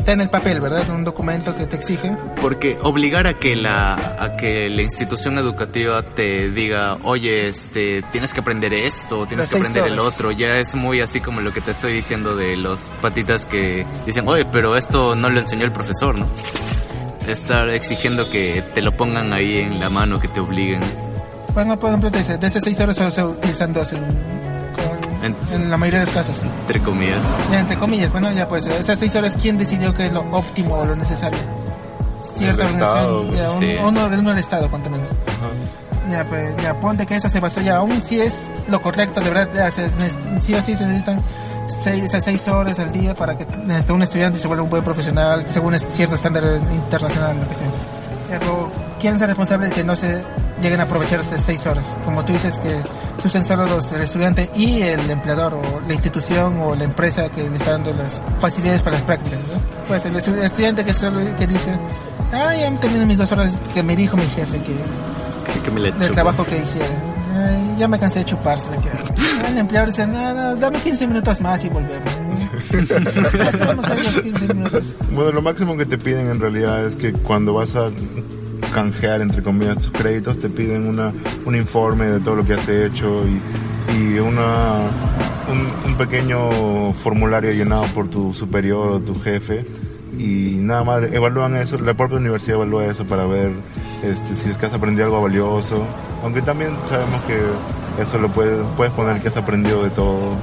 está 0.00 0.12
en 0.12 0.20
el 0.20 0.30
papel, 0.30 0.60
¿verdad? 0.60 0.82
En 0.82 0.90
un 0.90 1.04
documento 1.04 1.54
que 1.54 1.66
te 1.66 1.76
exige. 1.76 2.16
Porque 2.40 2.78
obligar 2.82 3.26
a 3.26 3.34
que 3.34 3.54
la 3.54 4.16
a 4.18 4.36
que 4.36 4.68
la 4.68 4.82
institución 4.82 5.38
educativa 5.38 6.02
te 6.02 6.50
diga, 6.50 6.96
oye, 7.04 7.48
este, 7.48 8.02
tienes 8.10 8.34
que 8.34 8.40
aprender 8.40 8.72
esto, 8.72 9.26
tienes 9.26 9.46
Las 9.46 9.50
que 9.50 9.58
aprender 9.58 9.92
el 9.92 9.98
horas. 9.98 10.14
otro, 10.14 10.30
ya 10.32 10.58
es 10.58 10.74
muy 10.74 11.00
así 11.00 11.20
como 11.20 11.40
lo 11.40 11.52
que 11.52 11.60
te 11.60 11.70
estoy 11.70 11.92
diciendo 11.92 12.34
de 12.34 12.56
los 12.56 12.90
patitas 13.00 13.46
que 13.46 13.86
dicen, 14.06 14.26
oye, 14.26 14.44
pero 14.46 14.76
esto 14.76 15.14
no 15.14 15.30
lo 15.30 15.38
enseñó 15.40 15.64
el 15.64 15.72
profesor, 15.72 16.18
¿no? 16.18 16.26
Estar 17.28 17.68
exigiendo 17.68 18.28
que 18.30 18.64
te 18.74 18.82
lo 18.82 18.96
pongan 18.96 19.32
ahí 19.32 19.58
en 19.58 19.78
la 19.78 19.90
mano, 19.90 20.18
que 20.18 20.28
te 20.28 20.40
obliguen. 20.40 20.82
Pues 21.52 21.66
no, 21.66 21.78
por 21.78 21.90
ejemplo, 21.90 22.10
te 22.10 22.18
dice, 22.18 22.38
de 22.38 22.46
esas 22.46 22.62
seis 22.64 22.80
horas 22.80 22.96
solo 22.96 23.10
se 23.10 23.22
utilizan 23.22 23.72
dos 23.72 23.92
en, 25.22 25.36
En- 25.50 25.70
la 25.70 25.76
mayoría 25.76 26.00
de 26.00 26.06
los 26.06 26.14
casos. 26.14 26.42
Entre 26.42 26.80
comillas. 26.80 27.24
Ya, 27.50 27.60
entre 27.60 27.76
comillas, 27.78 28.10
bueno, 28.12 28.30
ya 28.32 28.48
pues, 28.48 28.66
esas 28.66 28.98
seis 28.98 29.14
horas, 29.16 29.34
¿quién 29.40 29.58
decidió 29.58 29.92
que 29.94 30.06
es 30.06 30.12
lo 30.12 30.20
óptimo 30.32 30.76
o 30.76 30.84
lo 30.86 30.96
necesario? 30.96 31.38
Cierta 32.32 32.64
El 32.68 32.74
Estado, 32.74 33.20
organización, 33.20 33.36
ya, 33.36 33.50
un- 33.52 33.58
sí. 33.60 33.84
uno, 33.88 34.18
uno 34.18 34.30
del 34.30 34.38
Estado, 34.38 34.70
cuanto 34.70 34.88
menos. 34.90 35.08
Ajá. 35.26 35.50
Ya, 36.10 36.24
pues, 36.24 36.56
ya, 36.62 36.78
ponte 36.80 37.06
que 37.06 37.14
esa 37.16 37.28
se 37.28 37.38
basó 37.40 37.60
ya, 37.60 37.76
aún 37.76 38.02
si 38.02 38.20
es 38.20 38.50
lo 38.68 38.80
correcto, 38.82 39.20
de 39.20 39.30
verdad, 39.30 39.48
ya, 39.54 39.70
se, 39.70 39.88
sí 40.40 40.54
o 40.54 40.62
sí 40.62 40.74
se 40.74 40.86
necesitan 40.86 41.20
seis, 41.68 42.04
esas 42.04 42.24
seis 42.24 42.48
horas 42.48 42.78
al 42.80 42.90
día 42.92 43.14
para 43.14 43.36
que 43.36 43.46
este, 43.76 43.92
un 43.92 44.02
estudiante 44.02 44.38
se 44.38 44.48
vuelva 44.48 44.64
un 44.64 44.70
buen 44.70 44.82
profesional 44.82 45.44
según 45.46 45.78
cierto 45.78 46.14
estándar 46.16 46.42
internacional, 46.72 47.36
lo 47.38 47.48
que 47.48 47.54
sea. 47.54 47.66
Pero, 48.30 48.70
¿quién 49.00 49.16
es 49.16 49.22
el 49.22 49.28
responsable 49.28 49.66
de 49.68 49.72
que 49.74 49.84
no 49.84 49.94
se 49.96 50.22
lleguen 50.62 50.80
a 50.80 50.84
aprovechar 50.84 51.20
esas 51.20 51.42
seis 51.42 51.66
horas? 51.66 51.86
Como 52.04 52.24
tú 52.24 52.32
dices 52.32 52.58
que 52.58 52.80
se 53.20 53.26
usan 53.28 53.44
solo 53.44 53.66
dos, 53.66 53.90
el 53.92 54.02
estudiante 54.02 54.48
y 54.54 54.82
el 54.82 55.10
empleador 55.10 55.54
o 55.54 55.80
la 55.86 55.92
institución 55.92 56.58
o 56.60 56.74
la 56.74 56.84
empresa 56.84 57.28
que 57.28 57.48
le 57.50 57.56
está 57.56 57.72
dando 57.72 57.92
las 57.92 58.22
facilidades 58.38 58.80
para 58.82 58.96
las 58.96 59.04
prácticas, 59.04 59.40
¿no? 59.40 59.60
Pues 59.88 60.04
el 60.06 60.14
estu- 60.14 60.38
estudiante 60.42 60.84
que 60.84 60.94
solo 60.94 61.20
que 61.36 61.46
dice, 61.46 61.70
ah, 62.32 62.54
ya 62.56 62.70
terminé 62.80 63.04
mis 63.04 63.18
dos 63.18 63.30
horas 63.32 63.52
que 63.74 63.82
me 63.82 63.96
dijo 63.96 64.16
mi 64.16 64.26
jefe 64.28 64.58
que 64.58 64.74
Que, 65.52 65.60
que 65.62 65.70
me 65.70 65.80
le 65.80 65.90
del 65.92 66.00
chupo. 66.02 66.14
trabajo 66.14 66.44
que 66.44 66.58
hicieron. 66.58 67.10
Ay, 67.36 67.74
ya 67.78 67.88
me 67.88 67.98
cansé 67.98 68.20
de 68.20 68.24
chuparse. 68.26 68.68
El 69.46 69.58
empleador 69.58 69.88
dice, 69.90 70.06
no, 70.06 70.34
no, 70.34 70.56
dame 70.56 70.80
15 70.80 71.06
minutos 71.06 71.40
más 71.40 71.64
y 71.64 71.68
volvemos. 71.68 72.12
Hacemos 73.48 73.88
ahí 73.88 74.02
los 74.02 74.22
15 74.22 74.54
minutos. 74.54 74.94
Bueno, 75.12 75.32
lo 75.32 75.42
máximo 75.42 75.76
que 75.76 75.86
te 75.86 75.98
piden 75.98 76.28
en 76.28 76.40
realidad 76.40 76.86
es 76.86 76.96
que 76.96 77.12
cuando 77.12 77.54
vas 77.54 77.76
a 77.76 77.90
canjear, 78.72 79.20
entre 79.20 79.42
comillas, 79.42 79.78
tus 79.78 79.90
créditos, 79.90 80.38
te 80.38 80.48
piden 80.48 80.86
una, 80.86 81.12
un 81.44 81.56
informe 81.56 82.06
de 82.06 82.20
todo 82.20 82.36
lo 82.36 82.44
que 82.44 82.54
has 82.54 82.68
hecho 82.68 83.24
y, 83.26 83.40
y 83.94 84.18
una, 84.18 84.74
un, 85.50 85.90
un 85.90 85.96
pequeño 85.96 86.92
formulario 86.94 87.52
llenado 87.52 87.86
por 87.94 88.08
tu 88.08 88.32
superior 88.34 88.90
o 88.90 89.00
tu 89.00 89.14
jefe. 89.20 89.64
Y 90.18 90.56
nada 90.60 90.84
más, 90.84 91.04
evalúan 91.12 91.56
eso, 91.56 91.78
la 91.78 91.94
propia 91.94 92.18
universidad 92.18 92.56
evalúa 92.56 92.86
eso 92.86 93.06
para 93.06 93.24
ver 93.26 93.52
este, 94.02 94.34
si 94.34 94.50
es 94.50 94.56
que 94.56 94.66
has 94.66 94.72
aprendido 94.72 95.06
algo 95.06 95.22
valioso. 95.22 95.84
Aunque 96.22 96.42
también 96.42 96.70
sabemos 96.88 97.22
que 97.24 97.40
eso 98.02 98.18
lo 98.18 98.28
puedes, 98.28 98.60
puedes 98.76 98.92
poner 98.92 99.20
que 99.22 99.28
has 99.28 99.36
aprendido 99.36 99.82
de 99.82 99.90
todo 99.90 100.34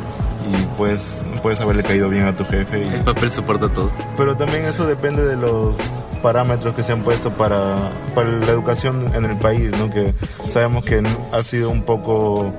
y 0.48 0.66
puedes, 0.78 1.22
puedes 1.42 1.60
haberle 1.62 1.84
caído 1.84 2.10
bien 2.10 2.26
a 2.26 2.36
tu 2.36 2.46
jefe. 2.46 2.80
Y, 2.84 2.88
El 2.88 3.04
papel 3.04 3.30
soporta 3.32 3.70
todo. 3.70 3.92
pero 4.18 4.36
también 4.38 4.66
eso 4.66 4.86
depende 4.88 5.24
de 5.26 5.36
los 5.36 5.76
parámetros 6.22 6.74
que 6.76 6.84
se 6.84 6.92
han 6.94 7.02
puesto 7.02 7.32
para, 7.32 7.92
para 8.16 8.30
la 8.30 8.52
educación 8.52 9.12
en 9.14 9.26
el 9.26 9.38
país, 9.38 9.72
¿no? 9.78 9.90
Que 9.90 10.14
sabemos 10.50 10.84
que 10.84 11.02
ha 11.32 11.44
sido 11.44 11.70
un 11.70 11.84
poco 11.84 12.52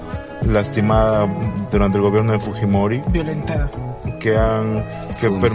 lastimada 0.43 1.27
durante 1.71 1.99
el 1.99 2.03
gobierno 2.05 2.33
de 2.33 2.39
Fujimori, 2.39 3.03
Violentada. 3.09 3.71
que 4.21 4.37
han 4.37 4.85
que 5.21 5.31
per- 5.41 5.53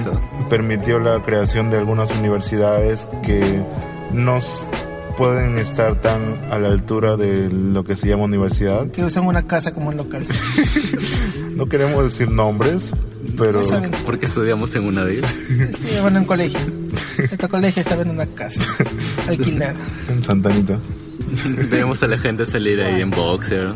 permitió 0.50 1.00
la 1.00 1.22
creación 1.22 1.69
de 1.69 1.78
algunas 1.78 2.12
universidades 2.12 3.08
que 3.24 3.63
no 4.12 4.39
pueden 5.17 5.58
estar 5.58 5.99
tan 6.02 6.39
a 6.52 6.58
la 6.60 6.69
altura 6.69 7.17
de 7.17 7.49
lo 7.49 7.84
que 7.84 7.95
se 7.95 8.08
llama 8.08 8.23
universidad. 8.26 8.89
Que 8.91 9.04
usan 9.04 9.26
una 9.26 9.43
casa 9.47 9.71
como 9.73 9.89
un 9.89 9.97
local. 9.97 10.26
No 11.54 11.67
queremos 11.67 12.04
decir 12.04 12.30
nombres, 12.32 12.91
pero. 13.38 13.62
Porque 14.06 14.26
estudiamos 14.26 14.73
en 14.76 14.86
una 14.86 15.06
de 15.06 15.19
ellas. 15.19 15.36
Sí, 15.78 15.89
bueno, 16.02 16.17
en 16.17 16.26
colegio. 16.26 16.60
Este 17.19 17.47
colegio 17.47 17.80
estaba 17.82 18.02
en 18.02 18.10
una 18.10 18.26
casa 18.26 18.60
alquilada. 19.28 19.76
en 20.10 20.23
Santanita. 20.23 20.80
Vemos 21.69 22.02
a 22.02 22.08
la 22.08 22.17
gente 22.17 22.45
salir 22.47 22.82
ahí 22.82 23.02
en 23.02 23.12
boxer, 23.12 23.71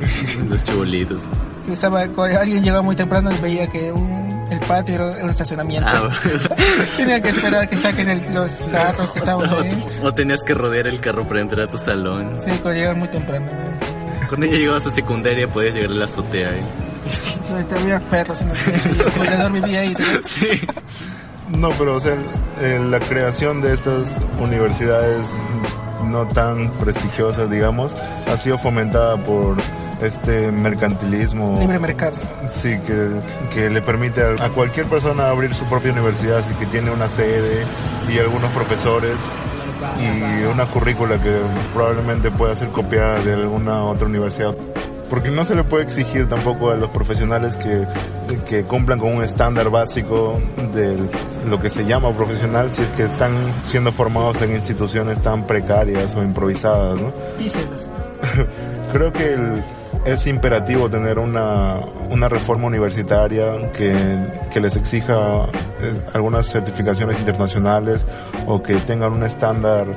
los 0.50 0.64
chibolitos. 0.64 1.30
Que 1.68 1.74
estaba, 1.74 2.02
alguien 2.02 2.64
llegaba 2.64 2.82
muy 2.82 2.96
temprano 2.96 3.32
y 3.32 3.38
veía 3.40 3.68
que 3.70 3.92
un- 3.92 4.27
el 4.50 4.60
patio 4.62 4.96
era 4.96 5.24
un 5.24 5.30
estacionamiento. 5.30 5.90
Ah, 5.90 6.10
Tenía 6.98 7.22
que 7.22 7.30
esperar 7.30 7.68
que 7.70 7.78
saquen 7.78 8.10
el- 8.10 8.34
los 8.34 8.54
carros 8.72 9.12
que 9.12 9.20
estaban 9.20 9.50
ahí. 9.64 9.86
o, 10.02 10.08
o 10.08 10.14
tenías 10.14 10.42
que 10.44 10.54
rodear 10.54 10.88
el 10.88 11.00
carro 11.02 11.28
para 11.28 11.42
entrar 11.42 11.68
a 11.68 11.72
tu 11.72 11.78
salón. 11.78 12.36
Sí, 12.44 12.52
cuando 12.62 12.74
llegaban 12.74 13.00
muy 13.00 13.08
temprano. 13.10 13.46
¿no? 13.46 14.28
Cuando 14.28 14.46
ya 14.48 14.54
llegabas 14.54 14.86
a 14.88 14.92
secundaria 14.92 15.48
podías 15.48 15.74
llegar 15.76 15.92
a 15.92 15.96
la 15.96 16.06
azotea. 16.06 16.50
¿eh? 16.50 16.64
Ahí 17.56 17.66
Había 17.80 18.00
perros 18.02 18.42
en 18.42 18.50
el 18.50 19.52
vivía 19.54 19.80
ahí. 19.82 19.94
¿no? 19.98 20.06
Sí. 20.24 20.48
No, 21.50 21.70
pero 21.78 21.96
o 21.96 22.00
sea, 22.02 22.18
la 22.60 23.00
creación 23.00 23.62
de 23.62 23.72
estas 23.74 24.06
universidades 24.42 25.22
no 26.04 26.28
tan 26.28 26.70
prestigiosas, 26.72 27.50
digamos, 27.50 27.94
ha 28.28 28.36
sido 28.36 28.58
fomentada 28.58 29.16
por 29.18 29.56
este 30.02 30.52
mercantilismo. 30.52 31.58
Libre 31.60 31.80
mercado. 31.80 32.18
Sí, 32.50 32.78
que, 32.86 33.10
que 33.54 33.70
le 33.70 33.82
permite 33.82 34.22
a, 34.24 34.50
cualquier 34.50 34.86
persona 34.88 35.30
abrir 35.30 35.54
su 35.56 35.66
propia 35.66 35.92
universidad, 35.92 36.38
así 36.38 36.54
que 36.56 36.66
tiene 36.68 36.92
una 36.92 37.10
sede 37.10 37.64
y 38.14 38.20
algunos 38.20 38.52
profesores 38.52 39.16
y 40.00 40.44
una 40.46 40.66
currícula 40.66 41.18
que 41.18 41.32
probablemente 41.74 42.32
pueda 42.32 42.56
ser 42.56 42.70
copiada 42.70 43.20
de 43.24 43.34
alguna 43.34 43.84
otra 43.84 44.08
universidad. 44.08 44.56
Porque 45.10 45.30
no 45.32 45.46
se 45.46 45.56
le 45.56 45.64
puede 45.64 45.86
exigir 45.86 46.28
tampoco 46.28 46.70
a 46.70 46.76
los 46.76 46.90
profesionales 46.90 47.56
que, 47.56 47.86
que 48.50 48.64
cumplan 48.64 49.00
con 49.00 49.14
un 49.16 49.24
estándar 49.24 49.70
básico 49.70 50.38
de 50.74 50.98
lo 51.50 51.62
que 51.62 51.70
se 51.70 51.86
llama 51.86 52.12
profesional 52.12 52.74
si 52.74 52.82
es 52.84 52.92
que 52.92 53.04
están 53.06 53.32
siendo 53.68 53.94
formados 53.94 54.42
en 54.42 54.54
instituciones 54.56 55.22
tan 55.22 55.48
precarias 55.48 56.14
o 56.16 56.22
improvisadas, 56.22 57.00
¿no? 57.00 57.14
Díselos. 57.40 57.90
Creo 58.92 59.14
que 59.14 59.34
el- 59.34 59.64
es 60.08 60.26
imperativo 60.26 60.90
tener 60.90 61.20
una, 61.20 61.80
una 62.10 62.30
reforma 62.30 62.68
universitaria 62.68 63.72
que, 63.74 64.18
que 64.52 64.60
les 64.62 64.76
exija 64.78 65.46
eh, 65.82 66.02
algunas 66.14 66.50
certificaciones 66.50 67.20
internacionales 67.20 68.06
o 68.48 68.64
que 68.64 68.78
tengan 68.78 69.12
un 69.12 69.24
estándar 69.24 69.88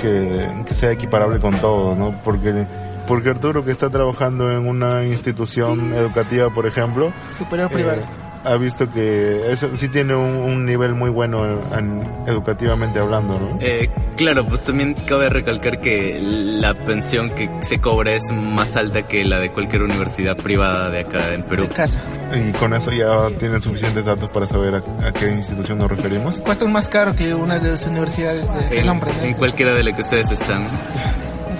que, 0.00 0.48
que 0.64 0.74
sea 0.74 0.92
equiparable 0.92 1.40
con 1.40 1.58
todos, 1.58 1.98
¿no? 1.98 2.14
Porque, 2.22 2.64
porque 3.08 3.30
Arturo, 3.30 3.64
que 3.64 3.72
está 3.72 3.90
trabajando 3.90 4.52
en 4.52 4.68
una 4.68 5.04
institución 5.04 5.92
educativa, 5.94 6.48
por 6.50 6.66
ejemplo, 6.66 7.12
Superior 7.28 7.68
eh, 7.72 7.74
privado. 7.74 8.25
Ha 8.46 8.56
visto 8.56 8.90
que 8.90 9.50
eso 9.50 9.74
sí 9.76 9.88
tiene 9.88 10.14
un, 10.14 10.36
un 10.36 10.64
nivel 10.64 10.94
muy 10.94 11.10
bueno 11.10 11.44
en- 11.44 11.78
en- 11.78 12.08
educativamente 12.26 12.98
hablando, 13.00 13.38
¿no? 13.38 13.58
Eh, 13.60 13.88
claro, 14.16 14.46
pues 14.46 14.64
también 14.64 14.94
cabe 15.06 15.28
recalcar 15.28 15.80
que 15.80 16.18
la 16.22 16.74
pensión 16.74 17.28
que 17.30 17.50
se 17.60 17.80
cobra 17.80 18.12
es 18.12 18.24
más 18.32 18.76
alta 18.76 19.02
que 19.06 19.24
la 19.24 19.38
de 19.38 19.50
cualquier 19.50 19.82
universidad 19.82 20.36
privada 20.36 20.90
de 20.90 21.00
acá 21.00 21.34
en 21.34 21.42
Perú. 21.44 21.64
de 21.64 21.68
casa. 21.70 22.00
Y 22.34 22.52
con 22.52 22.72
eso 22.74 22.90
ya 22.92 23.28
tienen 23.38 23.60
suficientes 23.60 24.04
datos 24.04 24.30
para 24.30 24.46
saber 24.46 24.76
a, 24.76 25.08
a 25.08 25.12
qué 25.12 25.30
institución 25.30 25.78
nos 25.78 25.90
referimos. 25.90 26.40
Cuestan 26.40 26.72
más 26.72 26.88
caro 26.88 27.14
que 27.14 27.34
una 27.34 27.58
de 27.58 27.70
las 27.72 27.86
universidades 27.86 28.48
de 28.70 28.80
En, 28.80 28.86
nombre. 28.86 29.12
¿no? 29.14 29.22
en 29.22 29.34
cualquiera 29.34 29.74
de 29.74 29.82
las 29.82 29.94
que 29.94 30.02
ustedes 30.02 30.30
están. 30.30 30.68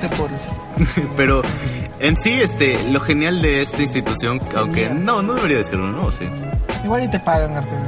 qué 0.00 0.08
pobres. 0.16 0.46
Pero 1.16 1.42
en 2.00 2.16
sí, 2.16 2.32
este, 2.32 2.82
lo 2.90 3.00
genial 3.00 3.42
de 3.42 3.62
esta 3.62 3.82
institución, 3.82 4.40
aunque 4.54 4.90
no, 4.90 5.22
no 5.22 5.34
debería 5.34 5.58
decirlo, 5.58 5.88
¿no? 5.88 6.12
Sí. 6.12 6.24
Igual 6.84 7.04
y 7.04 7.08
te 7.08 7.18
pagan, 7.20 7.56
Arturo. 7.56 7.80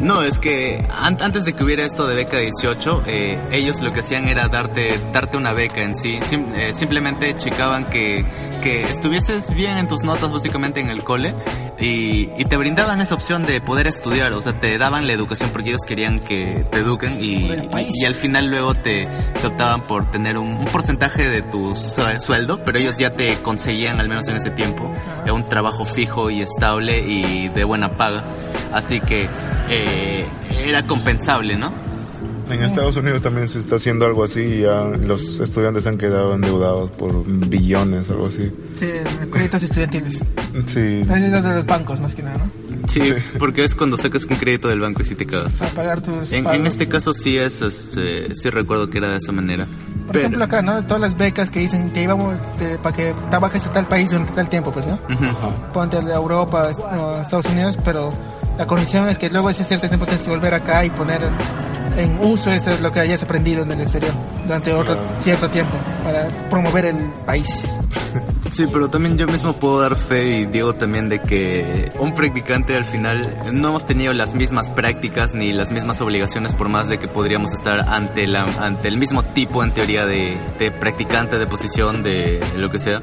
No, 0.00 0.22
es 0.22 0.38
que 0.38 0.82
an- 0.98 1.18
antes 1.20 1.44
de 1.44 1.52
que 1.52 1.62
hubiera 1.62 1.84
esto 1.84 2.06
de 2.08 2.14
beca 2.14 2.38
18, 2.38 3.02
eh, 3.06 3.38
ellos 3.52 3.80
lo 3.82 3.92
que 3.92 4.00
hacían 4.00 4.28
era 4.28 4.48
darte, 4.48 4.98
darte 5.12 5.36
una 5.36 5.52
beca 5.52 5.82
en 5.82 5.94
sí. 5.94 6.18
Sim- 6.22 6.54
eh, 6.54 6.72
simplemente 6.72 7.36
checaban 7.36 7.84
que, 7.90 8.24
que 8.62 8.84
estuvieses 8.84 9.50
bien 9.52 9.76
en 9.76 9.88
tus 9.88 10.02
notas, 10.02 10.32
básicamente 10.32 10.80
en 10.80 10.88
el 10.88 11.04
cole, 11.04 11.34
y, 11.78 12.30
y 12.38 12.44
te 12.48 12.56
brindaban 12.56 13.00
esa 13.02 13.14
opción 13.14 13.44
de 13.44 13.60
poder 13.60 13.86
estudiar. 13.86 14.32
O 14.32 14.40
sea, 14.40 14.58
te 14.58 14.78
daban 14.78 15.06
la 15.06 15.12
educación 15.12 15.50
porque 15.52 15.68
ellos 15.70 15.82
querían 15.86 16.20
que 16.20 16.64
te 16.70 16.78
eduquen 16.78 17.22
y, 17.22 17.52
y, 17.52 17.60
y 17.92 18.04
al 18.06 18.14
final 18.14 18.46
luego 18.46 18.74
te, 18.74 19.06
te 19.40 19.46
optaban 19.46 19.86
por 19.86 20.10
tener 20.10 20.38
un, 20.38 20.48
un 20.56 20.72
porcentaje 20.72 21.28
de 21.28 21.42
tu 21.42 21.74
sue- 21.74 22.18
sueldo, 22.20 22.58
pero 22.64 22.78
ellos 22.78 22.96
ya 22.96 23.10
te 23.16 23.42
conseguían, 23.42 24.00
al 24.00 24.08
menos 24.08 24.26
en 24.28 24.36
ese 24.36 24.50
tiempo, 24.50 24.90
eh, 25.26 25.30
un 25.30 25.46
trabajo 25.48 25.84
fijo 25.84 26.30
y 26.30 26.40
estable 26.40 27.00
y 27.00 27.48
de 27.48 27.64
buena 27.64 27.90
paga. 27.98 28.24
Así 28.72 29.00
que 29.00 29.28
eh, 29.68 29.89
era 30.64 30.86
compensable, 30.86 31.56
¿no? 31.56 31.72
En 32.50 32.64
Estados 32.64 32.96
Unidos 32.96 33.22
también 33.22 33.48
se 33.48 33.60
está 33.60 33.76
haciendo 33.76 34.06
algo 34.06 34.24
así 34.24 34.40
y 34.40 34.60
ya 34.62 34.82
los 34.82 35.38
estudiantes 35.38 35.86
han 35.86 35.96
quedado 35.96 36.34
endeudados 36.34 36.90
por 36.90 37.24
billones 37.24 38.08
o 38.10 38.14
algo 38.14 38.26
así. 38.26 38.50
Sí, 38.74 38.88
créditos 39.30 39.62
estudiantiles. 39.62 40.14
Sí, 40.66 41.02
Es 41.02 41.08
de 41.08 41.40
los 41.54 41.64
bancos, 41.66 42.00
más 42.00 42.12
que 42.12 42.24
nada, 42.24 42.38
¿no? 42.38 42.50
Sí, 42.88 43.00
porque 43.38 43.62
es 43.62 43.76
cuando 43.76 43.96
sacas 43.96 44.24
un 44.24 44.36
crédito 44.36 44.66
del 44.66 44.80
banco 44.80 45.00
y 45.02 45.04
si 45.04 45.14
te 45.14 45.26
cagas. 45.26 45.52
Para 45.52 45.70
pagar 45.70 46.00
tus 46.00 46.32
En, 46.32 46.42
pagos. 46.42 46.58
en 46.58 46.66
este 46.66 46.88
caso 46.88 47.14
sí 47.14 47.38
es, 47.38 47.62
este, 47.62 48.34
sí 48.34 48.50
recuerdo 48.50 48.90
que 48.90 48.98
era 48.98 49.10
de 49.10 49.18
esa 49.18 49.30
manera. 49.30 49.66
Por 49.66 50.14
Pero, 50.14 50.18
ejemplo, 50.26 50.44
acá, 50.44 50.60
¿no? 50.60 50.82
Todas 50.84 51.00
las 51.02 51.16
becas 51.16 51.50
que 51.50 51.60
dicen 51.60 51.92
que 51.92 52.02
íbamos 52.02 52.34
de- 52.58 52.78
para 52.78 52.96
que 52.96 53.14
trabajes 53.30 53.64
en 53.64 53.72
tal 53.74 53.86
país 53.86 54.10
durante 54.10 54.32
tal 54.32 54.48
tiempo, 54.48 54.72
pues, 54.72 54.88
¿no? 54.88 54.94
Ujú. 54.94 55.24
Ponte 55.72 55.98
a 55.98 56.00
Europa, 56.16 56.68
o 56.98 57.20
Estados 57.20 57.46
Unidos, 57.46 57.78
pero 57.84 58.12
la 58.60 58.66
condición 58.66 59.08
es 59.08 59.18
que 59.18 59.30
luego 59.30 59.48
ese 59.48 59.64
cierto 59.64 59.88
tiempo 59.88 60.04
tienes 60.04 60.22
que 60.22 60.28
volver 60.28 60.52
acá 60.52 60.84
y 60.84 60.90
poner 60.90 61.22
en 61.96 62.18
uso 62.20 62.50
eso 62.52 62.72
es 62.72 62.80
lo 62.82 62.92
que 62.92 63.00
hayas 63.00 63.22
aprendido 63.22 63.62
en 63.62 63.72
el 63.72 63.80
exterior 63.80 64.12
durante 64.44 64.70
otro 64.74 64.96
Claro. 64.96 65.08
cierto 65.22 65.48
tiempo 65.48 65.72
para 66.04 66.26
promover 66.50 66.84
el 66.84 67.10
país. 67.24 67.80
Sí, 68.42 68.64
pero 68.72 68.90
también 68.90 69.16
yo 69.16 69.28
mismo 69.28 69.52
puedo 69.60 69.80
dar 69.80 69.94
fe 69.96 70.40
y 70.40 70.46
digo 70.46 70.74
también 70.74 71.08
de 71.08 71.20
que 71.20 71.92
un 72.00 72.10
practicante 72.10 72.74
al 72.74 72.84
final 72.84 73.28
no 73.52 73.68
hemos 73.68 73.86
tenido 73.86 74.12
las 74.12 74.34
mismas 74.34 74.70
prácticas 74.70 75.34
ni 75.34 75.52
las 75.52 75.70
mismas 75.70 76.00
obligaciones 76.00 76.54
por 76.54 76.68
más 76.68 76.88
de 76.88 76.98
que 76.98 77.06
podríamos 77.06 77.52
estar 77.52 77.88
ante 77.88 78.26
la 78.26 78.40
ante 78.40 78.88
el 78.88 78.98
mismo 78.98 79.22
tipo 79.22 79.62
en 79.62 79.70
teoría 79.72 80.04
de, 80.04 80.36
de 80.58 80.70
practicante 80.72 81.38
de 81.38 81.46
posición 81.46 82.02
de 82.02 82.40
lo 82.56 82.70
que 82.70 82.80
sea. 82.80 83.02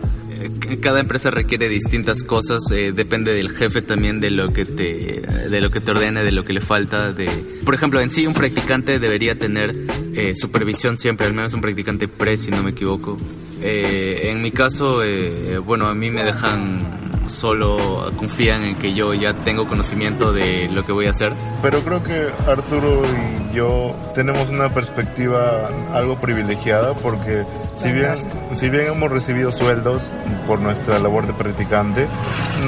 Cada 0.82 1.00
empresa 1.00 1.32
requiere 1.32 1.70
distintas 1.70 2.24
cosas, 2.24 2.60
eh, 2.72 2.92
depende 2.92 3.34
del 3.34 3.50
jefe 3.56 3.82
también 3.82 4.20
de 4.20 4.32
lo 4.32 4.54
que 4.54 4.66
te 4.66 5.22
de 5.50 5.62
lo 5.62 5.72
que 5.72 5.80
te 5.80 5.92
ordene, 5.92 6.24
de 6.24 6.32
lo 6.32 6.44
que 6.44 6.54
le 6.54 6.62
falta, 6.62 7.14
de 7.14 7.30
por 7.64 7.74
ejemplo 7.74 8.00
en 8.00 8.10
sí 8.10 8.28
un 8.28 8.34
practicante 8.34 9.00
debería 9.00 9.38
tener 9.38 9.76
eh, 10.14 10.36
supervisión 10.36 10.98
siempre, 10.98 11.28
al 11.28 11.34
menos 11.34 11.54
un 11.54 11.62
practicante 11.62 12.08
pre 12.08 12.38
si 12.38 12.52
no 12.52 12.64
me 12.64 12.72
equivoco. 12.72 13.18
Eh, 13.62 14.30
en 14.32 14.42
mi 14.42 14.52
caso, 14.52 15.04
eh, 15.04 15.58
bueno, 15.60 15.88
a 15.88 15.96
mí 15.96 16.12
me 16.12 16.24
dejan 16.24 17.07
solo, 17.30 18.12
confían 18.18 18.64
en 18.64 18.76
que 18.76 18.94
yo 18.94 19.14
ya 19.14 19.34
tengo 19.34 19.68
conocimiento 19.68 20.32
de 20.32 20.68
lo 20.70 20.84
que 20.86 20.92
voy 20.92 21.08
a 21.08 21.12
hacer. 21.12 21.34
pero 21.62 21.84
creo 21.84 22.04
que 22.04 22.30
Arturo 22.48 23.04
y 23.06 23.56
yo 23.56 23.96
tenemos 24.14 24.50
una 24.50 24.74
perspectiva 24.74 25.70
algo 25.94 26.18
privilegiada 26.18 26.94
porque 26.94 27.44
si 27.76 27.92
bien, 27.92 28.14
si 28.56 28.70
bien 28.70 28.88
hemos 28.88 29.12
recibido 29.12 29.52
sueldos 29.52 30.12
por 30.46 30.60
nuestra 30.60 31.00
labor 31.00 31.28
de 31.28 31.34
practicante, 31.34 32.08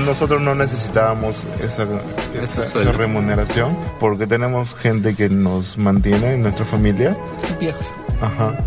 nosotros 0.06 0.42
no 0.42 0.56
necesitábamos 0.56 1.46
esa, 1.62 1.88
esa, 2.42 2.64
esa 2.64 2.92
remuneración 2.92 3.78
porque 4.00 4.28
tenemos 4.28 4.76
gente 4.76 5.16
que 5.16 5.30
nos 5.30 5.78
mantiene 5.78 6.34
en 6.34 6.44
nuestra 6.44 6.66
familia 6.66 7.18
Son 7.42 7.60
viejos. 7.60 7.94
Ajá. 8.22 8.58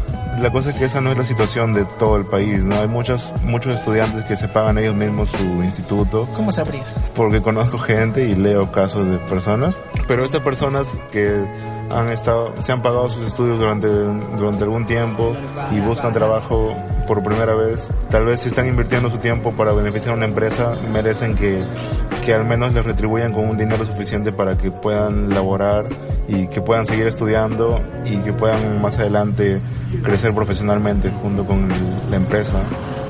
La 0.41 0.51
cosa 0.51 0.71
es 0.71 0.77
que 0.77 0.87
esa 0.87 1.01
no 1.01 1.13
es 1.13 1.19
la 1.19 1.25
situación 1.25 1.75
de 1.75 1.85
todo 1.85 2.17
el 2.17 2.25
país, 2.25 2.65
¿no? 2.65 2.77
Hay 2.77 2.89
muchos, 2.89 3.33
muchos 3.45 3.75
estudiantes 3.75 4.25
que 4.25 4.37
se 4.37 4.49
pagan 4.49 4.79
ellos 4.79 4.95
mismos 4.95 5.31
su 5.31 5.63
instituto 5.63 6.29
¿Cómo 6.35 6.51
sabrías? 6.53 6.95
porque 7.15 7.43
conozco 7.43 7.79
gente 7.79 8.27
y 8.27 8.35
leo 8.35 8.73
casos 8.73 9.09
de 9.09 9.19
personas, 9.19 9.79
pero 10.09 10.25
estas 10.25 10.41
personas 10.41 10.93
que 11.11 11.45
han 11.95 12.09
estado, 12.11 12.55
se 12.63 12.73
han 12.73 12.83
pagado 12.83 13.11
sus 13.11 13.27
estudios 13.27 13.59
durante, 13.59 13.89
durante 13.89 14.65
algún 14.65 14.85
tiempo 14.85 15.37
y 15.71 15.81
buscan 15.81 16.13
trabajo 16.13 16.75
por 17.07 17.23
primera 17.23 17.55
vez, 17.55 17.89
tal 18.11 18.25
vez 18.25 18.41
si 18.41 18.49
están 18.49 18.67
invirtiendo 18.67 19.11
su 19.11 19.19
tiempo 19.19 19.53
para 19.53 19.73
beneficiar 19.73 20.15
a 20.15 20.17
una 20.17 20.27
empresa, 20.27 20.75
merecen 20.91 21.35
que, 21.35 21.63
que 22.25 22.35
al 22.35 22.45
menos 22.45 22.73
les 22.73 22.85
retribuyan 22.85 23.33
con 23.33 23.49
un 23.49 23.57
dinero 23.57 23.85
suficiente 23.85 24.33
para 24.33 24.57
que 24.57 24.71
puedan 24.71 25.31
laborar 25.31 25.89
y 26.29 26.47
que 26.47 26.61
puedan 26.61 26.87
seguir 26.87 27.07
estudiando 27.07 27.81
y 28.05 28.17
que 28.19 28.33
puedan 28.33 28.81
más 28.81 28.99
adelante 28.99 29.61
crecer 30.03 30.35
profesionalmente 30.35 31.11
junto 31.11 31.45
con 31.45 31.69
la 32.11 32.17
empresa. 32.17 32.63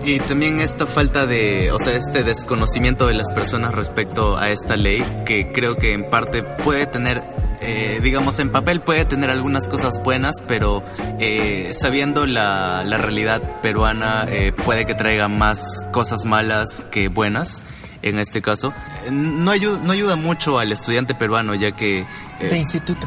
Y 0.04 0.18
también 0.18 0.58
esta 0.58 0.86
falta 0.86 1.26
de, 1.26 1.70
o 1.70 1.78
sea, 1.78 1.94
este 1.94 2.24
desconocimiento 2.24 3.06
de 3.06 3.14
las 3.14 3.30
personas 3.32 3.72
respecto 3.72 4.36
a 4.36 4.48
esta 4.48 4.76
ley, 4.76 5.00
que 5.24 5.52
creo 5.52 5.76
que 5.76 5.92
en 5.92 6.10
parte 6.10 6.42
puede 6.42 6.86
tener, 6.86 7.22
eh, 7.62 8.00
digamos, 8.02 8.38
en 8.38 8.50
papel 8.50 8.80
puede 8.80 9.04
tener 9.04 9.30
algunas 9.30 9.68
cosas 9.68 10.02
buenas, 10.02 10.36
pero 10.46 10.82
eh, 11.18 11.72
sabiendo 11.74 12.26
la, 12.26 12.82
la 12.84 12.98
realidad 12.98 13.60
peruana 13.62 14.26
eh, 14.28 14.52
puede 14.52 14.84
que 14.84 14.94
traiga 14.94 15.28
más 15.28 15.84
cosas 15.92 16.24
malas 16.24 16.84
que 16.90 17.08
buenas. 17.08 17.62
En 18.02 18.18
este 18.18 18.42
caso, 18.42 18.72
no 19.12 19.52
ayuda, 19.52 19.78
no 19.80 19.92
ayuda 19.92 20.16
mucho 20.16 20.58
al 20.58 20.72
estudiante 20.72 21.14
peruano, 21.14 21.54
ya 21.54 21.70
que 21.70 22.04
De 22.40 22.58
instituto. 22.58 23.06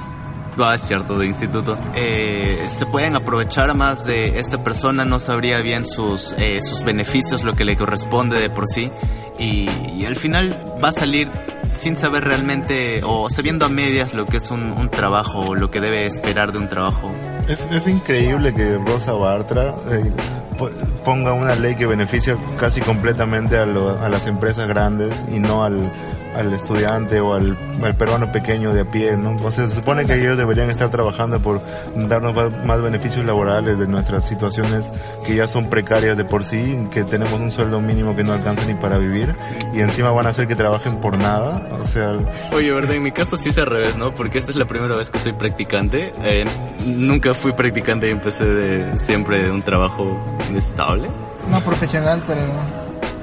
Ah, 0.57 0.75
es 0.75 0.81
cierto, 0.81 1.17
de 1.17 1.27
instituto. 1.27 1.77
Eh, 1.95 2.65
se 2.69 2.85
pueden 2.85 3.15
aprovechar 3.15 3.75
más 3.75 4.05
de 4.05 4.39
esta 4.39 4.63
persona, 4.63 5.03
no 5.03 5.19
sabría 5.19 5.59
bien 5.59 5.85
sus, 5.85 6.33
eh, 6.37 6.61
sus 6.61 6.83
beneficios, 6.83 7.43
lo 7.43 7.55
que 7.55 7.65
le 7.65 7.75
corresponde 7.75 8.39
de 8.39 8.49
por 8.49 8.67
sí. 8.67 8.89
Y, 9.37 9.69
y 9.97 10.05
al 10.05 10.15
final 10.15 10.77
va 10.81 10.89
a 10.89 10.93
salir 10.93 11.29
sin 11.67 11.95
saber 11.95 12.23
realmente 12.23 13.01
o 13.03 13.29
sabiendo 13.29 13.65
a 13.65 13.69
medias 13.69 14.13
lo 14.13 14.25
que 14.25 14.37
es 14.37 14.51
un, 14.51 14.71
un 14.71 14.89
trabajo 14.89 15.39
o 15.39 15.55
lo 15.55 15.69
que 15.71 15.79
debe 15.81 16.05
esperar 16.05 16.51
de 16.51 16.59
un 16.59 16.67
trabajo. 16.69 17.11
Es, 17.47 17.67
es 17.71 17.87
increíble 17.87 18.53
que 18.53 18.77
Rosa 18.79 19.13
Bartra 19.13 19.75
eh, 19.91 20.11
po- 20.57 20.69
ponga 21.03 21.33
una 21.33 21.55
ley 21.55 21.75
que 21.75 21.85
beneficia 21.85 22.37
casi 22.59 22.81
completamente 22.81 23.57
a, 23.57 23.65
lo- 23.65 23.99
a 24.01 24.09
las 24.09 24.25
empresas 24.27 24.67
grandes 24.67 25.23
y 25.31 25.39
no 25.39 25.63
al, 25.63 25.91
al 26.35 26.53
estudiante 26.53 27.19
o 27.19 27.35
al, 27.35 27.55
al 27.83 27.95
peruano 27.95 28.31
pequeño 28.31 28.73
de 28.73 28.81
a 28.81 28.85
pie, 28.85 29.15
¿no? 29.15 29.35
O 29.43 29.51
sea, 29.51 29.67
se 29.67 29.75
supone 29.75 30.05
que 30.05 30.15
ellos 30.19 30.37
deberían 30.39 30.71
estar 30.71 30.89
trabajando 30.89 31.39
por 31.39 31.61
darnos 31.95 32.33
más 32.65 32.81
beneficios 32.81 33.23
laborales 33.25 33.77
de 33.77 33.87
nuestras 33.87 34.25
situaciones 34.25 34.91
que 35.25 35.35
ya 35.35 35.47
son 35.47 35.69
precarias 35.69 36.17
de 36.17 36.25
por 36.25 36.43
sí, 36.45 36.87
que 36.89 37.03
tenemos 37.03 37.39
un 37.39 37.51
sueldo 37.51 37.79
mínimo 37.79 38.15
que 38.15 38.23
no 38.23 38.33
alcanza 38.33 38.65
ni 38.65 38.73
para 38.73 38.97
vivir 38.97 39.35
y 39.71 39.81
encima 39.81 40.09
van 40.11 40.25
a 40.25 40.29
hacer 40.29 40.47
que 40.47 40.55
trabajen 40.55 40.99
por 40.99 41.17
nada, 41.19 41.54
o 41.79 41.83
sea, 41.83 42.13
Oye, 42.53 42.71
verdad, 42.71 42.95
en 42.95 43.03
mi 43.03 43.11
caso 43.11 43.37
sí 43.37 43.49
es 43.49 43.57
al 43.57 43.67
revés, 43.67 43.97
¿no? 43.97 44.13
Porque 44.13 44.37
esta 44.37 44.51
es 44.51 44.57
la 44.57 44.65
primera 44.65 44.95
vez 44.95 45.09
que 45.11 45.19
soy 45.19 45.33
practicante. 45.33 46.13
Eh, 46.23 46.45
nunca 46.85 47.33
fui 47.33 47.53
practicante 47.53 48.07
y 48.07 48.11
empecé 48.11 48.45
de 48.45 48.97
siempre 48.97 49.43
de 49.43 49.51
un 49.51 49.61
trabajo 49.61 50.17
estable. 50.55 51.09
No 51.49 51.59
profesional, 51.61 52.21
pero 52.25 52.41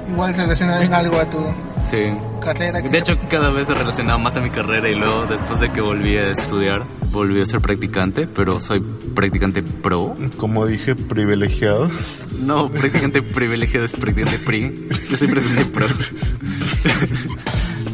igual 0.09 0.33
relacionado 0.35 0.81
en 0.81 0.93
algo 0.93 1.17
a 1.19 1.25
tu 1.25 1.39
Sí. 1.79 1.97
carrera. 2.41 2.81
que 2.81 2.89
De 2.89 2.97
hecho, 2.99 3.17
cada 3.29 3.49
vez 3.49 3.67
se 3.67 3.73
relacionaba 3.73 4.17
más 4.17 4.35
a 4.37 4.41
mi 4.41 4.49
carrera 4.49 4.89
y 4.89 4.95
luego, 4.95 5.25
después 5.29 5.59
de 5.59 5.69
que 5.71 5.81
volví 5.81 6.15
a 6.17 6.29
estudiar, 6.29 6.83
volví 7.11 7.41
a 7.41 7.45
ser 7.45 7.61
practicante, 7.61 8.27
pero 8.27 8.59
soy 8.61 8.79
practicante 9.15 9.61
pro. 9.63 10.15
como 10.37 10.65
dije, 10.65 10.95
privilegiado. 10.95 11.89
No, 12.39 12.69
practicante 12.69 13.21
privilegiado 13.21 13.85
es 13.85 13.93
practicante 13.93 14.39
PRI. 14.39 14.87
Yo 15.09 15.17
soy 15.17 15.27
practicante 15.29 15.65
pro. 15.65 15.87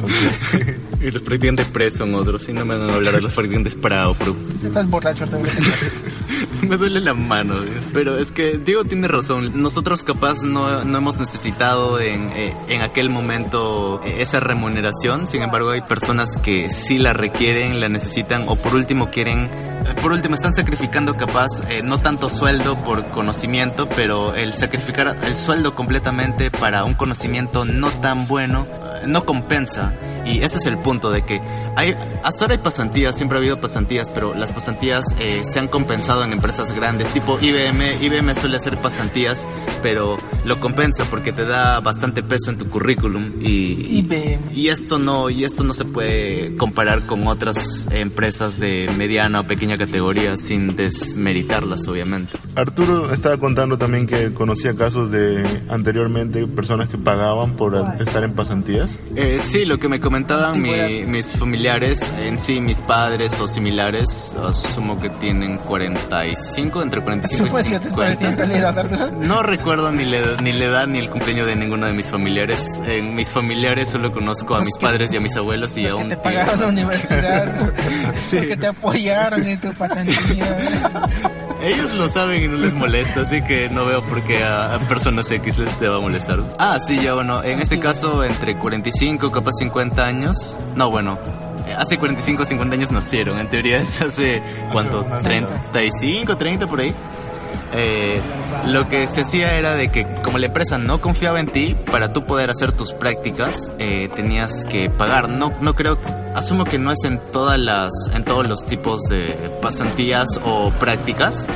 Y 1.01 1.11
los 1.11 1.21
practicantes 1.21 1.67
pre 1.67 1.89
son 1.91 2.13
otros, 2.13 2.49
y 2.49 2.53
no 2.53 2.65
me 2.65 2.77
van 2.77 2.89
a 2.89 2.95
hablar 2.95 3.15
de 3.15 3.21
los 3.21 3.33
practicantes 3.33 3.73
para 3.75 4.09
o 4.09 4.15
pro. 4.15 4.35
estás 4.61 4.89
borracho. 4.89 5.25
Me 6.67 6.77
duele 6.77 6.99
la 6.99 7.13
mano, 7.13 7.55
pero 7.93 8.17
es 8.17 8.31
que 8.31 8.57
Diego 8.57 8.83
tiene 8.83 9.07
razón. 9.07 9.61
Nosotros 9.61 10.03
capaz 10.03 10.43
no, 10.43 10.83
no 10.83 10.97
hemos 10.97 11.17
necesitado 11.17 11.99
en, 11.99 12.31
eh, 12.31 12.55
en 12.67 12.81
aquel 12.81 13.09
momento 13.09 14.01
eh, 14.03 14.17
esa 14.19 14.39
remuneración. 14.39 15.25
Sin 15.25 15.41
embargo, 15.41 15.71
hay 15.71 15.81
personas 15.81 16.37
que 16.37 16.69
sí 16.69 16.97
la 16.97 17.13
requieren, 17.13 17.79
la 17.79 17.87
necesitan 17.87 18.45
o 18.47 18.57
por 18.57 18.75
último 18.75 19.09
quieren, 19.09 19.45
eh, 19.45 19.95
por 20.01 20.11
último 20.11 20.35
están 20.35 20.53
sacrificando 20.53 21.15
capaz 21.15 21.61
eh, 21.69 21.81
no 21.81 21.99
tanto 21.99 22.29
sueldo 22.29 22.77
por 22.83 23.07
conocimiento, 23.09 23.87
pero 23.87 24.35
el 24.35 24.53
sacrificar 24.53 25.19
el 25.23 25.37
sueldo 25.37 25.73
completamente 25.73 26.51
para 26.51 26.83
un 26.83 26.93
conocimiento 26.93 27.65
no 27.65 27.89
tan 28.01 28.27
bueno 28.27 28.67
no 29.07 29.25
compensa. 29.25 29.88
Y 30.25 30.39
Y 30.39 30.43
ese 30.43 30.57
es 30.57 30.65
el 30.67 30.77
punto 30.77 31.11
de 31.11 31.23
que 31.23 31.41
hay, 31.75 31.95
hasta 32.23 32.45
ahora 32.45 32.55
hay 32.55 32.61
pasantías, 32.61 33.15
siempre 33.15 33.37
ha 33.37 33.39
habido 33.39 33.59
pasantías, 33.59 34.09
pero 34.13 34.35
las 34.35 34.51
pasantías 34.51 35.05
eh, 35.19 35.41
se 35.43 35.59
han 35.59 35.67
compensado 35.67 36.23
en 36.23 36.33
empresas 36.33 36.71
grandes, 36.71 37.11
tipo 37.11 37.39
IBM. 37.41 38.01
IBM 38.01 38.35
suele 38.35 38.57
hacer 38.57 38.77
pasantías, 38.77 39.47
pero 39.81 40.17
lo 40.45 40.59
compensa 40.59 41.09
porque 41.09 41.31
te 41.31 41.45
da 41.45 41.79
bastante 41.79 42.21
peso 42.21 42.51
en 42.51 42.57
tu 42.57 42.69
currículum 42.69 43.33
y, 43.41 43.99
IBM. 43.99 44.39
y 44.53 44.67
esto 44.67 44.99
no 44.99 45.29
y 45.29 45.43
esto 45.43 45.63
no 45.63 45.73
se 45.73 45.85
puede 45.85 46.55
comparar 46.57 47.05
con 47.05 47.27
otras 47.27 47.87
empresas 47.91 48.59
de 48.59 48.89
mediana 48.95 49.41
o 49.41 49.43
pequeña 49.45 49.77
categoría 49.77 50.37
sin 50.37 50.75
desmeritarlas, 50.75 51.87
obviamente. 51.87 52.37
Arturo 52.55 53.13
estaba 53.13 53.37
contando 53.37 53.77
también 53.77 54.05
que 54.05 54.33
conocía 54.33 54.75
casos 54.75 55.11
de 55.11 55.61
anteriormente 55.69 56.45
personas 56.47 56.89
que 56.89 56.97
pagaban 56.97 57.55
por 57.55 57.75
estar 57.99 58.23
en 58.23 58.33
pasantías. 58.33 58.99
Eh, 59.15 59.39
sí, 59.43 59.65
lo 59.65 59.78
que 59.79 59.89
me 59.89 59.99
comentaban 59.99 60.61
mi- 60.61 61.05
mis 61.05 61.35
familiares, 61.35 62.01
en 62.19 62.39
sí, 62.39 62.61
mis 62.61 62.81
padres 62.81 63.39
o 63.39 63.47
similares, 63.47 64.35
asumo 64.47 64.99
que 64.99 65.09
tienen 65.09 65.57
45, 65.59 66.81
entre 66.83 67.01
45 67.01 67.47
y 67.47 67.49
Pues 67.49 67.69
yo 67.69 67.79
te 67.79 67.89
50. 67.89 67.95
parecía 67.95 68.29
en 68.29 68.37
realidad, 68.37 68.77
Arturo. 68.79 69.11
No 69.21 69.41
recuerdo 69.43 69.91
ni 69.91 70.05
la, 70.05 70.39
ni 70.41 70.51
la 70.53 70.65
edad 70.65 70.87
ni 70.87 70.99
el 70.99 71.09
cumpleaños 71.09 71.47
de 71.47 71.55
ninguno 71.55 71.85
de 71.85 71.93
mis 71.93 72.09
familiares. 72.09 72.81
En 72.85 73.15
mis 73.15 73.29
familiares 73.31 73.89
solo 73.89 74.11
conozco 74.11 74.55
a 74.55 74.59
mis 74.61 74.75
que- 74.77 74.85
padres 74.85 75.13
y 75.13 75.17
a 75.17 75.21
mis 75.21 75.35
abuelos 75.35 75.75
y 75.77 75.85
a 75.85 75.89
que 75.89 75.95
un 75.95 76.09
te 76.09 76.15
tío 76.15 76.21
pagaron 76.23 76.59
la 76.59 76.67
universidad, 76.67 77.71
Sí. 78.19 78.41
que 78.47 78.57
te 78.57 78.67
apoyaron 78.67 79.45
en 79.47 79.59
tu 79.59 79.71
pasantía. 79.73 80.57
Ellos 81.61 81.93
lo 81.95 82.07
saben 82.07 82.41
y 82.41 82.47
no 82.47 82.55
les 82.55 82.73
molesta, 82.73 83.19
así 83.19 83.41
que 83.41 83.67
no 83.69 83.85
veo 83.85 84.01
por 84.03 84.21
qué 84.23 84.41
a, 84.45 84.75
a 84.75 84.79
personas 84.79 85.29
X 85.29 85.57
les 85.57 85.77
te 85.77 85.89
va 85.89 85.97
a 85.97 85.99
molestar. 85.99 86.39
Ah, 86.57 86.77
sí, 86.79 87.01
ya 87.03 87.13
bueno, 87.15 87.43
en 87.43 87.59
ese 87.59 87.81
caso 87.81 88.23
entre 88.23 88.55
45, 88.57 89.29
capaz 89.29 89.51
50 89.59 89.68
años. 90.03 90.57
No, 90.75 90.89
bueno, 90.89 91.17
hace 91.77 91.97
45 91.97 92.43
o 92.43 92.45
50 92.45 92.75
años 92.75 92.91
nacieron, 92.91 93.39
en 93.39 93.49
teoría 93.49 93.79
es 93.79 94.01
hace, 94.01 94.41
¿cuánto? 94.71 95.03
unas 95.03 95.23
35, 95.23 96.37
30 96.37 96.67
por 96.67 96.79
ahí. 96.79 96.93
Eh, 97.71 98.21
lo 98.65 98.87
que 98.89 99.05
se 99.05 99.21
hacía 99.21 99.53
era 99.53 99.75
de 99.75 99.89
que 99.89 100.05
como 100.23 100.39
la 100.39 100.47
empresa 100.47 100.77
no 100.77 100.99
confiaba 101.01 101.39
en 101.39 101.47
ti, 101.47 101.75
para 101.91 102.11
tú 102.11 102.25
poder 102.25 102.49
hacer 102.49 102.71
tus 102.71 102.93
prácticas 102.93 103.71
eh, 103.77 104.09
tenías 104.15 104.65
que 104.65 104.89
pagar. 104.89 105.29
No, 105.29 105.51
no 105.61 105.75
creo, 105.75 105.97
asumo 106.35 106.65
que 106.65 106.79
no 106.79 106.91
es 106.91 107.03
en 107.03 107.19
todas 107.31 107.59
las, 107.59 107.91
en 108.13 108.23
todos 108.23 108.47
los 108.47 108.65
tipos 108.65 109.01
de 109.03 109.51
pasantías 109.61 110.39
o 110.43 110.71
prácticas. 110.71 111.47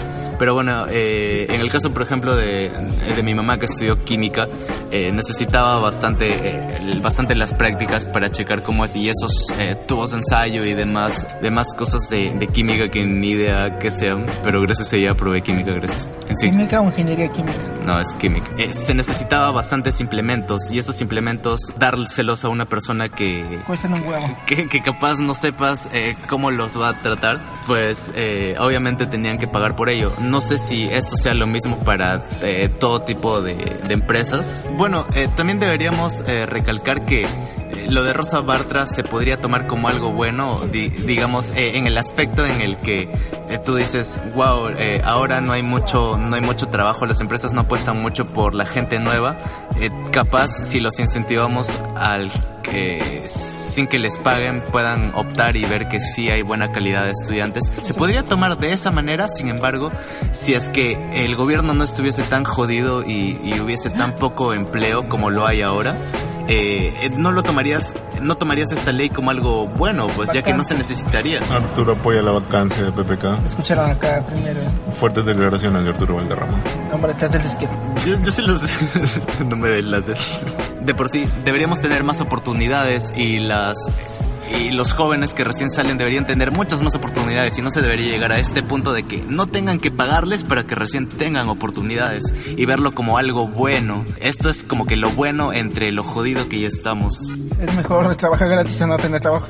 Pero 0.44 0.56
bueno, 0.56 0.88
eh, 0.90 1.46
en 1.48 1.62
el 1.62 1.72
caso, 1.72 1.94
por 1.94 2.02
ejemplo, 2.04 2.36
de, 2.36 2.70
de 3.16 3.24
mi 3.24 3.34
mamá 3.34 3.60
que 3.60 3.66
estudió 3.66 4.04
química, 4.04 4.50
eh, 4.92 5.10
necesitaba 5.14 5.80
bastante, 5.80 6.28
eh, 6.28 7.00
bastante 7.02 7.34
las 7.34 7.54
prácticas 7.54 8.06
para 8.08 8.30
checar 8.30 8.62
cómo 8.62 8.84
es 8.84 8.94
y 8.98 9.08
esos 9.08 9.48
eh, 9.58 9.78
tubos 9.88 10.12
de 10.12 10.18
ensayo 10.18 10.66
y 10.66 10.74
demás, 10.74 11.26
demás 11.42 11.74
cosas 11.74 12.10
de, 12.10 12.32
de 12.38 12.48
química 12.48 12.90
que 12.90 13.06
ni 13.06 13.30
idea 13.30 13.80
que 13.80 13.90
sean. 13.90 14.26
Pero 14.44 14.60
gracias 14.62 14.92
a 14.92 14.98
ella 14.98 15.16
probé 15.16 15.42
química, 15.42 15.72
gracias. 15.72 16.10
En 16.28 16.36
sí, 16.36 16.52
Química 16.52 16.82
o 16.82 16.88
ingeniería 16.88 17.32
química. 17.32 17.60
no, 17.86 17.98
es 18.02 18.14
química. 18.16 18.52
Eh, 18.58 18.74
se 18.74 18.94
necesitaba 18.94 19.50
bastantes 19.52 20.02
implementos 20.02 20.70
y 20.72 20.78
esos 20.78 21.00
implementos 21.00 21.74
dárselos 21.80 22.44
a 22.44 22.50
una 22.50 22.66
persona 22.66 23.08
que, 23.08 23.62
Cuestan 23.66 23.94
un 23.94 24.06
huevo. 24.06 24.38
que, 24.46 24.68
que 24.68 24.82
capaz 24.82 25.20
no 25.20 25.36
sepas 25.36 25.90
eh, 25.94 26.18
cómo 26.28 26.52
los 26.52 26.78
va 26.78 26.90
a 26.90 27.02
tratar, 27.02 27.40
pues 27.66 28.12
obviamente 28.60 29.06
tenían 29.06 29.38
que 29.38 29.48
pagar 29.48 29.78
por 29.78 29.90
ello. 29.90 30.12
No 30.20 30.33
sé 30.42 30.58
si 30.58 30.84
esto 30.86 31.16
sea 31.16 31.34
lo 31.34 31.48
mismo 31.48 31.80
para 31.80 32.22
eh, 32.42 32.70
todo 32.80 33.02
tipo 33.02 33.42
de, 33.42 33.80
empresas. 33.90 34.64
Bueno, 34.78 35.06
eh, 35.16 35.28
también 35.36 35.60
deberíamos 35.60 36.24
eh, 36.28 36.46
recalcar 36.46 37.06
que 37.06 37.24
eh, 37.24 37.30
lo 37.90 38.04
de 38.04 38.14
Rosa 38.14 38.42
Bartra 38.42 38.86
se 38.86 39.04
podría 39.04 39.40
tomar 39.42 39.68
como 39.68 39.88
algo 39.88 40.12
bueno, 40.12 40.62
di- 40.72 40.90
digamos, 40.90 41.52
en 41.56 41.88
el 41.88 41.98
aspecto 41.98 42.46
en 42.46 42.62
el 42.62 42.78
que 42.80 43.10
tú 43.60 43.76
dices, 43.76 44.20
wow, 44.36 44.70
eh, 44.70 45.02
ahora 45.04 45.42
no 45.42 45.54
hay 45.54 45.64
mucho, 45.64 46.18
no 46.18 46.36
hay 46.36 46.42
mucho 46.42 46.68
trabajo, 46.68 47.06
las 47.06 47.22
empresas 47.22 47.54
no 47.54 47.62
apuestan 47.62 48.02
mucho 48.02 48.28
por 48.28 48.56
la 48.56 48.66
gente 48.66 49.00
nueva. 49.00 49.38
Eh, 49.80 49.90
capaz 50.12 50.50
si 50.64 50.80
los 50.80 51.00
incentivamos 51.00 51.78
al 51.96 52.32
que 52.62 53.24
sin 53.26 53.88
que 53.88 54.00
les 54.00 54.18
paguen 54.18 54.64
puedan 54.72 55.14
optar 55.16 55.56
y 55.56 55.66
ver 55.66 55.88
que 55.90 56.00
sí 56.00 56.30
hay 56.30 56.42
buena 56.42 56.72
calidad 56.72 57.04
de 57.06 57.12
estudiantes. 57.12 57.72
Se 57.82 57.94
podría 57.94 58.24
tomar 58.24 58.58
de 58.58 58.74
esa 58.74 58.92
manera, 58.92 59.28
sin 59.28 59.48
embargo, 59.48 59.92
si 60.32 60.54
es 60.54 60.70
que 60.70 61.10
el 61.12 61.36
gobierno 61.36 61.74
no 61.74 61.84
estuviese 61.84 62.24
tan 62.24 62.44
jodido 62.46 63.04
y, 63.04 63.40
y 63.44 63.60
hubiese 63.60 63.90
tan 63.90 64.16
poco 64.16 64.54
empleo 64.54 65.10
como 65.10 65.30
lo 65.30 65.46
hay 65.46 65.62
ahora, 65.62 65.98
eh, 66.48 67.10
no 67.16 67.32
lo 67.32 67.44
tomarías, 67.44 67.94
no 68.22 68.36
tomarías 68.36 68.72
esta 68.72 68.92
ley 68.92 69.10
como 69.10 69.32
algo 69.32 69.68
bueno, 69.68 70.08
pues 70.16 70.30
ya 70.34 70.42
que 70.42 70.54
no 70.54 70.64
se 70.64 70.76
necesitaría. 70.76 71.40
Arturo 71.40 71.94
apoya 71.94 72.22
la 72.22 72.32
vacancia 72.32 72.84
de 72.84 72.92
PPK. 72.92 73.46
Escucharon 73.46 73.90
acá 73.90 74.26
primero. 74.26 74.62
Fuertes 75.00 75.26
declaraciones 75.26 75.84
de 75.84 75.90
Arturo 75.90 76.16
Valderrama. 76.16 76.62
Hombre, 76.92 77.14
detrás 77.14 77.32
del 77.32 77.44
disquete. 77.44 77.74
Yo, 78.06 78.22
yo 78.22 78.32
se 78.32 78.42
los... 78.42 78.64
no 79.46 79.56
me 79.56 79.70
delates. 79.70 80.20
De 80.82 80.94
por 80.94 81.10
sí, 81.10 81.28
deberíamos 81.46 81.82
tener 81.82 82.04
más 82.04 82.22
oportunidades 82.22 83.14
y 83.16 83.40
las... 83.40 83.78
Y 84.52 84.72
los 84.72 84.94
jóvenes 84.94 85.34
que 85.34 85.44
recién 85.44 85.70
salen 85.70 85.98
deberían 85.98 86.26
tener 86.26 86.52
muchas 86.52 86.82
más 86.82 86.96
oportunidades 86.96 87.58
y 87.58 87.62
no 87.62 87.72
se 87.72 87.82
debería 87.82 88.12
llegar 88.12 88.32
a 88.32 88.40
este 88.40 88.62
punto 88.64 88.94
de 88.94 89.04
que 89.04 89.22
no 89.22 89.48
tengan 89.48 89.80
que 89.80 89.92
pagarles 89.92 90.44
para 90.44 90.66
que 90.66 90.76
recién 90.76 91.08
tengan 91.08 91.50
oportunidades 91.50 92.34
y 92.56 92.66
verlo 92.66 92.94
como 92.94 93.18
algo 93.18 93.48
bueno. 93.48 94.06
Esto 94.20 94.50
es 94.50 94.64
como 94.64 94.86
que 94.86 94.96
lo 94.96 95.14
bueno 95.16 95.54
entre 95.54 95.92
lo 95.92 96.04
jodido 96.04 96.50
que 96.50 96.60
ya 96.60 96.68
estamos. 96.68 97.32
Es 97.60 97.76
mejor 97.76 98.16
trabajar 98.16 98.50
gratis 98.50 98.82
a 98.82 98.88
no 98.88 98.98
tener 98.98 99.20
trabajo. 99.20 99.48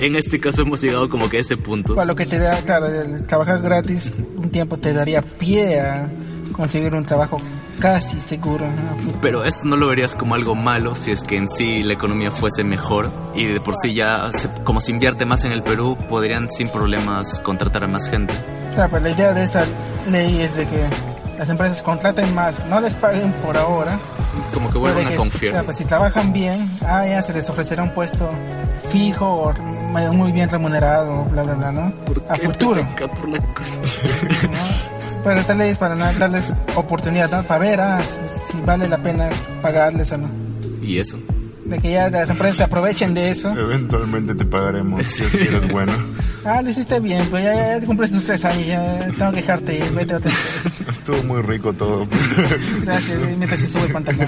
En 0.00 0.16
este 0.16 0.40
caso 0.40 0.62
hemos 0.62 0.80
llegado 0.80 1.08
como 1.08 1.28
que 1.28 1.38
a 1.38 1.40
ese 1.40 1.56
punto. 1.56 1.94
Para 1.94 2.06
lo 2.06 2.16
que 2.16 2.26
te 2.26 2.38
da, 2.38 2.62
claro, 2.64 2.86
el 2.86 3.24
trabajar 3.26 3.60
gratis 3.62 4.10
un 4.36 4.50
tiempo 4.50 4.78
te 4.78 4.92
daría 4.92 5.22
pie 5.22 5.80
a 5.80 6.08
conseguir 6.52 6.94
un 6.94 7.04
trabajo 7.04 7.40
casi 7.80 8.20
seguro. 8.20 8.66
¿no? 8.66 9.12
Pero 9.20 9.44
esto 9.44 9.66
no 9.66 9.76
lo 9.76 9.88
verías 9.88 10.14
como 10.14 10.34
algo 10.34 10.54
malo 10.54 10.94
si 10.94 11.10
es 11.10 11.22
que 11.22 11.36
en 11.36 11.48
sí 11.48 11.82
la 11.82 11.92
economía 11.94 12.30
fuese 12.30 12.64
mejor 12.64 13.10
y 13.34 13.44
de 13.46 13.60
por 13.60 13.74
sí 13.76 13.94
ya, 13.94 14.30
se- 14.32 14.48
como 14.64 14.80
se 14.80 14.90
invierte 14.92 15.24
más 15.26 15.44
en 15.44 15.52
el 15.52 15.62
Perú, 15.62 15.96
podrían 16.08 16.50
sin 16.50 16.68
problemas 16.70 17.40
contratar 17.40 17.84
a 17.84 17.88
más 17.88 18.08
gente. 18.08 18.34
Claro, 18.74 18.90
pues 18.90 19.02
la 19.02 19.10
idea 19.10 19.32
de 19.34 19.42
esta 19.42 19.66
ley 20.10 20.40
es 20.40 20.54
de 20.56 20.66
que 20.66 20.86
las 21.38 21.48
empresas 21.48 21.82
contraten 21.82 22.34
más, 22.34 22.64
no 22.66 22.80
les 22.80 22.94
paguen 22.96 23.32
por 23.34 23.56
ahora. 23.56 23.98
Como 24.54 24.70
que 24.70 24.78
vuelvan 24.78 25.08
a 25.08 25.16
confiar. 25.16 25.50
claro, 25.52 25.64
pues 25.66 25.76
si 25.78 25.84
trabajan 25.84 26.32
bien, 26.32 26.78
ah, 26.86 27.04
ya 27.06 27.20
se 27.22 27.32
les 27.32 27.48
ofrecerá 27.50 27.82
un 27.82 27.92
puesto 27.92 28.30
fijo 28.90 29.26
o 29.26 29.52
muy 30.12 30.32
bien 30.32 30.48
remunerado, 30.48 31.24
bla, 31.24 31.42
bla, 31.42 31.54
bla, 31.54 31.72
¿no? 31.72 31.92
A 32.28 32.34
futuro. 32.36 32.86
Por 32.96 33.28
la 33.28 33.38
concha. 33.38 34.00
¿no? 34.50 35.01
Pero 35.24 35.54
ley 35.54 35.70
es 35.70 35.78
para 35.78 35.94
darles 35.94 36.52
oportunidad, 36.74 37.30
¿no? 37.30 37.42
Para 37.44 37.60
ver 37.60 37.80
ah, 37.80 38.04
si, 38.04 38.52
si 38.52 38.60
vale 38.60 38.88
la 38.88 38.98
pena 38.98 39.30
pagarles 39.60 40.10
o 40.12 40.18
no. 40.18 40.28
y 40.80 40.98
eso. 40.98 41.18
De 41.64 41.78
que 41.78 41.92
ya 41.92 42.10
las 42.10 42.28
empresas 42.28 42.56
se 42.56 42.62
aprovechen 42.64 43.14
de 43.14 43.30
eso. 43.30 43.50
Eventualmente 43.50 44.34
te 44.34 44.44
pagaremos 44.44 45.06
si 45.06 45.22
es 45.24 45.30
que 45.30 45.44
eres 45.44 45.70
bueno. 45.70 45.96
Ah, 46.44 46.60
lo 46.60 46.70
hiciste 46.70 46.98
bien, 46.98 47.30
pues 47.30 47.44
ya, 47.44 47.78
ya 47.78 47.86
cumpliste 47.86 48.16
tus 48.16 48.26
tres 48.26 48.44
años, 48.44 48.66
ya 48.66 49.08
tengo 49.16 49.30
que 49.30 49.36
dejarte 49.36 49.78
ir, 49.78 49.92
vete 49.92 50.16
otra 50.16 50.32
Estuvo 50.90 51.22
muy 51.22 51.40
rico 51.40 51.72
todo. 51.72 52.04
Gracias, 52.82 53.16
mientras 53.38 53.60
se 53.60 53.68
sube 53.68 53.84
el 53.84 53.92
pantalón. 53.92 54.26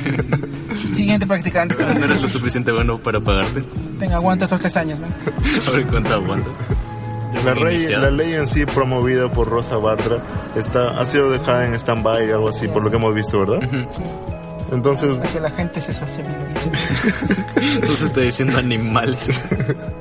Siguiente 0.92 1.26
practicante. 1.26 1.74
Pero 1.74 1.92
no 1.92 2.04
eres 2.04 2.22
lo 2.22 2.28
suficiente 2.28 2.70
bueno 2.70 2.98
para 3.02 3.18
pagarte. 3.18 3.64
Tenga, 3.98 4.14
aguanta 4.14 4.44
otros 4.44 4.60
tres 4.60 4.76
años, 4.76 5.00
¿no? 5.00 5.08
A 5.08 5.70
ver 5.76 5.86
cuánto 5.86 6.14
aguanta. 6.14 6.50
La, 7.44 7.54
ley, 7.54 7.86
la 7.88 8.10
ley 8.10 8.34
en 8.34 8.48
sí 8.48 8.66
promovida 8.66 9.28
por 9.28 9.48
Rosa 9.48 9.76
Bartra 9.76 10.18
está, 10.56 10.98
ha 10.98 11.06
sido 11.06 11.30
dejada 11.30 11.66
en 11.66 11.74
stand-by 11.74 12.30
algo 12.32 12.48
así, 12.48 12.68
por 12.68 12.82
lo 12.84 12.90
que 12.90 12.96
hemos 12.96 13.14
visto, 13.14 13.40
¿verdad? 13.40 13.58
Ujú. 13.62 13.86
Entonces, 14.72 15.12
Para 15.14 15.32
que 15.32 15.40
la 15.40 15.50
gente 15.50 15.80
se 15.80 15.92
sociabilice. 15.92 16.70
No 17.80 17.88
se 17.88 18.06
está 18.06 18.20
diciendo 18.20 18.58
animales. 18.58 19.28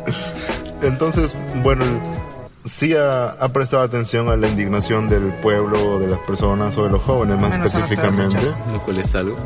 entonces 0.82 1.36
bueno, 1.62 1.86
sí 2.66 2.96
ha, 2.96 3.32
ha 3.32 3.50
prestado 3.50 3.84
atención 3.84 4.30
a 4.30 4.36
la 4.36 4.48
indignación 4.48 5.08
del 5.08 5.34
pueblo, 5.36 6.00
de 6.00 6.08
las 6.08 6.20
personas 6.20 6.78
o 6.78 6.86
de 6.86 6.90
los 6.92 7.04
jóvenes 7.04 7.40
más 7.40 7.54
específicamente. 7.54 8.38
Lo 8.72 8.82
cual 8.82 9.00
es 9.00 9.16
algo. 9.16 9.38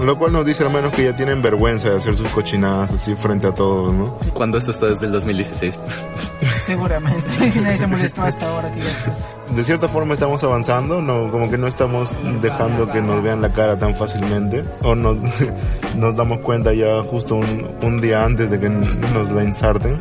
Lo 0.00 0.18
cual 0.18 0.32
nos 0.32 0.44
dice 0.44 0.62
al 0.62 0.70
menos 0.70 0.92
que 0.92 1.04
ya 1.04 1.16
tienen 1.16 1.40
vergüenza 1.40 1.90
de 1.90 1.96
hacer 1.96 2.16
sus 2.16 2.28
cochinadas 2.28 2.92
así 2.92 3.14
frente 3.14 3.46
a 3.46 3.54
todos, 3.54 3.94
¿no? 3.94 4.18
Cuando 4.34 4.58
esto 4.58 4.70
está 4.70 4.86
desde 4.86 5.06
el 5.06 5.12
2016. 5.12 5.78
Seguramente. 6.66 7.22
Nadie 7.60 7.78
se 7.78 7.86
molestó 7.86 8.22
hasta 8.22 8.48
ahora. 8.48 8.70
Ya... 8.74 9.54
De 9.54 9.64
cierta 9.64 9.88
forma 9.88 10.14
estamos 10.14 10.42
avanzando, 10.44 11.00
no, 11.00 11.30
como 11.30 11.48
que 11.50 11.56
no 11.56 11.66
estamos 11.66 12.10
dejando 12.42 12.90
que 12.90 13.00
nos 13.00 13.22
vean 13.22 13.40
la 13.40 13.52
cara 13.52 13.78
tan 13.78 13.94
fácilmente, 13.94 14.64
o 14.82 14.94
nos, 14.94 15.16
nos 15.96 16.16
damos 16.16 16.38
cuenta 16.40 16.74
ya 16.74 17.02
justo 17.02 17.36
un, 17.36 17.70
un 17.82 18.00
día 18.00 18.24
antes 18.24 18.50
de 18.50 18.58
que 18.58 18.68
nos 18.68 19.30
la 19.30 19.44
inserten. 19.44 20.00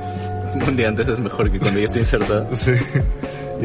Un 0.56 0.76
día 0.76 0.88
antes 0.88 1.08
es 1.08 1.20
mejor 1.20 1.52
que 1.52 1.60
cuando 1.60 1.80
ya 1.80 1.86
está 1.86 2.00
insertada. 2.00 2.48
Sí. 2.54 2.72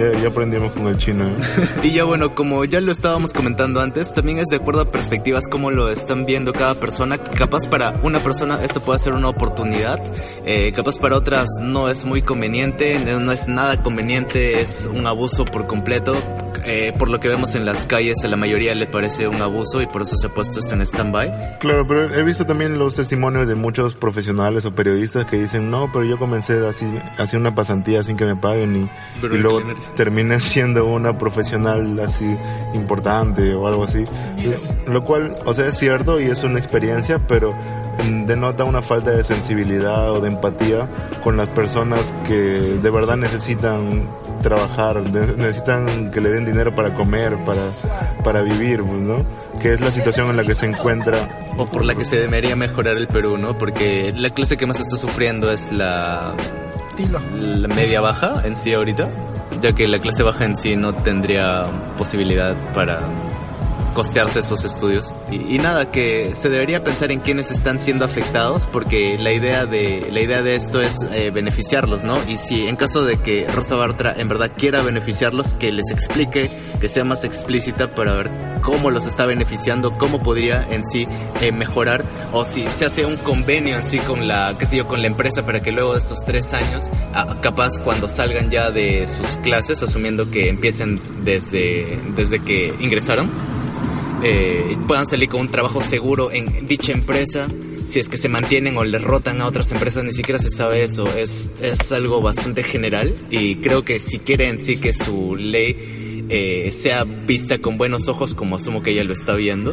Ya, 0.01 0.29
aprendimos 0.29 0.73
con 0.73 0.87
el 0.87 0.97
chino. 0.97 1.29
¿eh? 1.29 1.35
Y 1.83 1.93
ya 1.93 2.05
bueno, 2.05 2.35
como 2.35 2.65
ya 2.65 2.81
lo 2.81 2.91
estábamos 2.91 3.35
comentando 3.35 3.81
antes, 3.81 4.15
también 4.15 4.39
es 4.39 4.47
de 4.47 4.57
acuerdo 4.57 4.81
a 4.81 4.91
perspectivas 4.91 5.47
cómo 5.47 5.71
lo 5.71 5.91
están 5.91 6.25
viendo 6.25 6.55
cada 6.55 6.75
persona. 6.77 7.19
Capaz 7.19 7.69
para 7.69 8.01
una 8.03 8.23
persona 8.23 8.65
esto 8.65 8.81
puede 8.81 8.99
ser 8.99 9.13
una 9.13 9.29
oportunidad, 9.29 10.01
eh, 10.47 10.73
capaz 10.75 10.99
para 10.99 11.17
otras 11.17 11.51
no 11.61 11.91
es 11.91 12.05
muy 12.05 12.23
conveniente, 12.23 12.99
no 12.99 13.31
es 13.31 13.47
nada 13.47 13.83
conveniente, 13.83 14.63
es 14.63 14.89
un 14.91 15.07
abuso 15.07 15.45
por 15.45 15.67
completo. 15.67 16.15
Eh, 16.65 16.93
por 16.99 17.11
lo 17.11 17.21
que 17.21 17.29
vemos 17.29 17.55
en 17.55 17.65
las 17.65 17.87
calles, 17.87 18.25
a 18.25 18.29
la 18.29 18.37
mayoría 18.37 18.75
le 18.75 18.87
parece 18.87 19.29
un 19.29 19.43
abuso 19.43 19.81
y 19.81 19.87
por 19.87 20.03
eso 20.03 20.17
se 20.17 20.27
ha 20.27 20.31
puesto 20.31 20.59
esto 20.59 20.75
en 20.75 20.83
stand-by. 20.83 21.59
Claro, 21.59 21.87
pero 21.87 22.15
he 22.15 22.23
visto 22.23 22.47
también 22.47 22.79
los 22.79 22.97
testimonios 22.97 23.47
de 23.47 23.55
muchos 23.55 23.95
profesionales 23.95 24.65
o 24.65 24.73
periodistas 24.73 25.27
que 25.27 25.37
dicen, 25.37 25.71
no, 25.71 25.91
pero 25.93 26.05
yo 26.05 26.19
comencé 26.19 26.67
así, 26.67 26.87
así 27.19 27.37
una 27.37 27.55
pasantía 27.55 28.03
sin 28.03 28.17
que 28.17 28.25
me 28.25 28.37
paguen 28.37 28.77
y, 28.77 29.27
y 29.27 29.29
¿de 29.29 29.39
luego 29.39 29.61
terminé 29.95 30.41
siendo 30.41 30.87
una 30.87 31.17
profesional 31.19 31.99
así 32.01 32.37
importante 32.75 33.55
o 33.55 33.67
algo 33.67 33.85
así. 33.85 34.05
Lo 34.87 35.05
cual, 35.05 35.35
o 35.45 35.55
sea, 35.55 35.67
es 35.67 35.79
cierto 35.79 36.21
y 36.21 36.25
es 36.25 36.43
una 36.43 36.59
experiencia, 36.59 37.21
pero 37.27 37.55
mm, 38.05 38.27
denota 38.27 38.65
una 38.65 38.83
falta 38.83 39.11
de 39.11 39.23
sensibilidad 39.23 40.13
o 40.13 40.21
de 40.21 40.29
empatía 40.29 40.89
con 41.23 41.37
las 41.37 41.49
personas 41.49 42.15
que 42.27 42.35
de 42.35 42.91
verdad 42.91 43.17
necesitan 43.17 44.09
trabajar, 44.41 45.03
necesitan 45.03 46.11
que 46.11 46.21
le 46.21 46.31
den 46.31 46.45
dinero 46.45 46.75
para 46.75 46.95
comer, 46.95 47.37
para, 47.45 47.73
para 48.25 48.43
vivir, 48.43 48.83
pues, 48.83 49.01
¿no? 49.01 49.25
Que 49.61 49.73
es 49.75 49.81
la 49.81 49.91
situación 49.91 50.29
en 50.29 50.37
la 50.37 50.45
que 50.45 50.55
se 50.55 50.67
encuentra 50.67 51.29
O 51.57 51.67
por 51.67 51.85
la 51.85 51.95
que 51.95 52.05
se 52.05 52.17
debería 52.17 52.57
mejorar 52.57 52.97
el 52.97 53.07
Perú, 53.09 53.39
¿no? 53.39 53.57
Porque 53.57 54.13
la 54.17 54.31
clase 54.31 54.57
que 54.57 54.67
más 54.67 54.81
está 54.81 54.97
sufriendo 54.97 55.53
es 55.53 55.71
la, 55.73 56.35
la 56.99 57.69
media 57.69 58.01
baja 58.01 58.43
en 58.45 58.57
sí 58.57 58.73
ahorita, 58.73 59.09
ya 59.61 59.73
que 59.73 59.87
la 59.89 59.99
clase 59.99 60.23
baja 60.23 60.45
en 60.45 60.57
sí 60.57 60.77
no 60.77 60.95
tendría 60.95 61.65
posibilidad 61.97 62.55
para 62.75 63.01
costearse 64.01 64.39
esos 64.39 64.65
estudios. 64.65 65.13
Y, 65.31 65.57
y 65.57 65.59
nada, 65.59 65.91
que 65.91 66.35
se 66.35 66.49
debería 66.49 66.83
pensar 66.83 67.13
en 67.13 67.21
quiénes 67.21 67.51
están 67.51 67.79
siendo 67.79 68.07
afectados, 68.07 68.67
porque 68.73 69.19
la 69.19 69.31
idea 69.31 69.67
de, 69.67 70.09
la 70.11 70.23
idea 70.23 70.41
de 70.41 70.55
esto 70.55 70.81
es 70.81 71.07
eh, 71.13 71.31
beneficiarlos, 71.31 72.03
¿no? 72.03 72.19
Y 72.27 72.39
si 72.39 72.67
en 72.67 72.77
caso 72.77 73.05
de 73.05 73.19
que 73.19 73.47
Rosa 73.53 73.77
Bartra 73.77 74.15
en 74.17 74.27
verdad 74.31 74.53
quiera 74.57 74.81
beneficiarlos, 74.81 75.53
que 75.53 75.71
les 75.71 75.91
explique, 75.91 76.51
que 76.81 76.89
sea 76.89 77.05
más 77.05 77.25
explícita 77.25 77.95
para 77.95 78.15
ver 78.15 78.31
cómo 78.63 78.91
los 78.91 79.07
está 79.07 79.27
beneficiando, 79.27 79.99
cómo 79.99 80.23
podría 80.23 80.67
en 80.71 80.83
sí 80.83 81.07
eh, 81.43 81.53
mejorar, 81.53 82.03
o 82.33 82.45
si 82.45 82.67
se 82.69 82.87
hace 82.87 83.05
un 83.05 83.19
convenio 83.19 83.77
en 83.77 83.85
sí 83.85 83.99
con 83.99 84.27
la, 84.27 84.57
qué 84.59 84.65
sé 84.65 84.79
yo, 84.79 84.89
con 84.89 85.03
la 85.03 85.09
empresa 85.09 85.45
para 85.45 85.61
que 85.61 85.73
luego 85.73 85.93
de 85.93 85.99
estos 85.99 86.25
tres 86.25 86.55
años, 86.55 86.89
ah, 87.13 87.37
capaz 87.43 87.79
cuando 87.85 88.09
salgan 88.09 88.51
ya 88.51 88.71
de 88.71 89.07
sus 89.07 89.37
clases, 89.43 89.83
asumiendo 89.83 90.31
que 90.31 90.49
empiecen 90.49 90.99
desde, 91.23 91.99
desde 92.17 92.39
que 92.41 92.73
ingresaron, 92.81 93.29
eh, 94.23 94.77
puedan 94.87 95.07
salir 95.07 95.29
con 95.29 95.41
un 95.41 95.51
trabajo 95.51 95.81
seguro 95.81 96.31
en 96.31 96.67
dicha 96.67 96.93
empresa. 96.93 97.49
Si 97.85 97.99
es 97.99 98.09
que 98.09 98.17
se 98.17 98.29
mantienen 98.29 98.77
o 98.77 98.85
les 98.85 99.03
rotan 99.03 99.41
a 99.41 99.47
otras 99.47 99.73
empresas, 99.73 100.05
ni 100.05 100.13
siquiera 100.13 100.39
se 100.39 100.51
sabe 100.51 100.85
eso. 100.85 101.09
Es, 101.09 101.51
es 101.61 101.91
algo 101.93 102.21
bastante 102.21 102.63
general 102.63 103.17
y 103.31 103.57
creo 103.57 103.85
que 103.85 103.99
si 103.99 104.19
quiere 104.19 104.49
en 104.49 104.59
sí 104.59 104.77
que 104.77 104.93
su 104.93 105.35
ley 105.37 106.27
eh, 106.33 106.71
sea 106.73 107.03
vista 107.03 107.59
con 107.59 107.77
buenos 107.77 108.07
ojos, 108.07 108.35
como 108.35 108.55
asumo 108.55 108.83
que 108.83 108.93
ella 108.93 109.03
lo 109.03 109.13
está 109.13 109.35
viendo, 109.35 109.73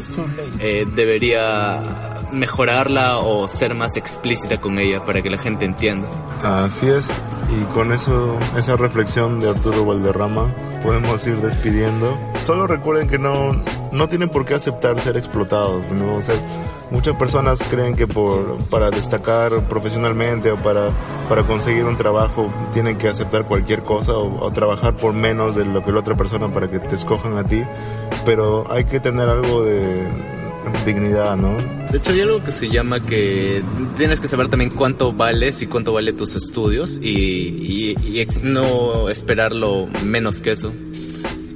eh, 0.59 0.87
debería 0.95 1.83
mejorarla 2.31 3.19
o 3.19 3.47
ser 3.47 3.75
más 3.75 3.95
explícita 3.95 4.59
con 4.59 4.79
ella 4.79 5.05
para 5.05 5.21
que 5.21 5.29
la 5.29 5.37
gente 5.37 5.65
entienda. 5.65 6.09
Así 6.41 6.87
es, 6.87 7.07
y 7.49 7.63
con 7.73 7.91
eso, 7.91 8.37
esa 8.57 8.75
reflexión 8.75 9.39
de 9.39 9.49
Arturo 9.49 9.85
Valderrama, 9.85 10.53
podemos 10.83 11.25
ir 11.27 11.41
despidiendo. 11.41 12.17
Solo 12.43 12.67
recuerden 12.67 13.07
que 13.07 13.17
no, 13.17 13.53
no 13.91 14.09
tienen 14.09 14.29
por 14.29 14.45
qué 14.45 14.55
aceptar 14.55 14.99
ser 14.99 15.17
explotados, 15.17 15.83
¿no? 15.91 16.15
O 16.15 16.21
sea, 16.21 16.35
muchas 16.91 17.15
personas 17.15 17.59
creen 17.69 17.95
que 17.95 18.07
por, 18.07 18.57
para 18.69 18.91
destacar 18.91 19.67
profesionalmente 19.67 20.51
o 20.51 20.57
para, 20.57 20.89
para 21.29 21.43
conseguir 21.43 21.85
un 21.85 21.97
trabajo 21.97 22.51
tienen 22.73 22.97
que 22.97 23.07
aceptar 23.07 23.45
cualquier 23.45 23.83
cosa 23.83 24.13
o, 24.13 24.43
o 24.43 24.51
trabajar 24.51 24.95
por 24.95 25.13
menos 25.13 25.55
de 25.55 25.65
lo 25.65 25.83
que 25.83 25.91
la 25.91 25.99
otra 25.99 26.15
persona 26.15 26.51
para 26.53 26.69
que 26.69 26.79
te 26.79 26.95
escojan 26.95 27.37
a 27.37 27.43
ti, 27.43 27.63
pero 28.25 28.71
hay 28.71 28.85
que 28.85 28.99
tener 28.99 29.29
algo 29.29 29.63
de 29.63 30.36
dignidad, 30.85 31.35
¿no? 31.37 31.57
De 31.91 31.97
hecho, 31.97 32.11
hay 32.11 32.21
algo 32.21 32.43
que 32.43 32.51
se 32.51 32.69
llama 32.69 32.99
que 32.99 33.61
tienes 33.97 34.19
que 34.19 34.27
saber 34.27 34.47
también 34.49 34.71
cuánto 34.71 35.13
vales 35.13 35.61
y 35.61 35.67
cuánto 35.67 35.93
vale 35.93 36.13
tus 36.13 36.35
estudios 36.35 36.99
y, 37.01 37.09
y- 37.09 37.95
y 38.07 38.19
ex- 38.19 38.43
no 38.43 39.09
esperarlo 39.09 39.87
menos 40.03 40.39
que 40.41 40.51
eso. 40.51 40.73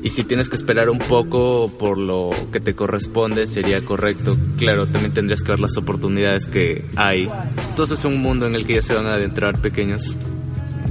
Y 0.03 0.09
si 0.09 0.23
tienes 0.23 0.49
que 0.49 0.55
esperar 0.55 0.89
un 0.89 0.97
poco 0.97 1.71
por 1.77 1.97
lo 1.97 2.31
que 2.51 2.59
te 2.59 2.73
corresponde, 2.73 3.45
sería 3.45 3.81
correcto. 3.81 4.35
Claro, 4.57 4.87
también 4.87 5.13
tendrías 5.13 5.43
que 5.43 5.51
ver 5.51 5.59
las 5.59 5.77
oportunidades 5.77 6.47
que 6.47 6.85
hay. 6.95 7.29
Entonces 7.69 7.99
es 7.99 8.05
un 8.05 8.17
mundo 8.17 8.47
en 8.47 8.55
el 8.55 8.65
que 8.65 8.75
ya 8.75 8.81
se 8.81 8.95
van 8.95 9.05
a 9.05 9.13
adentrar 9.13 9.61
pequeños. 9.61 10.17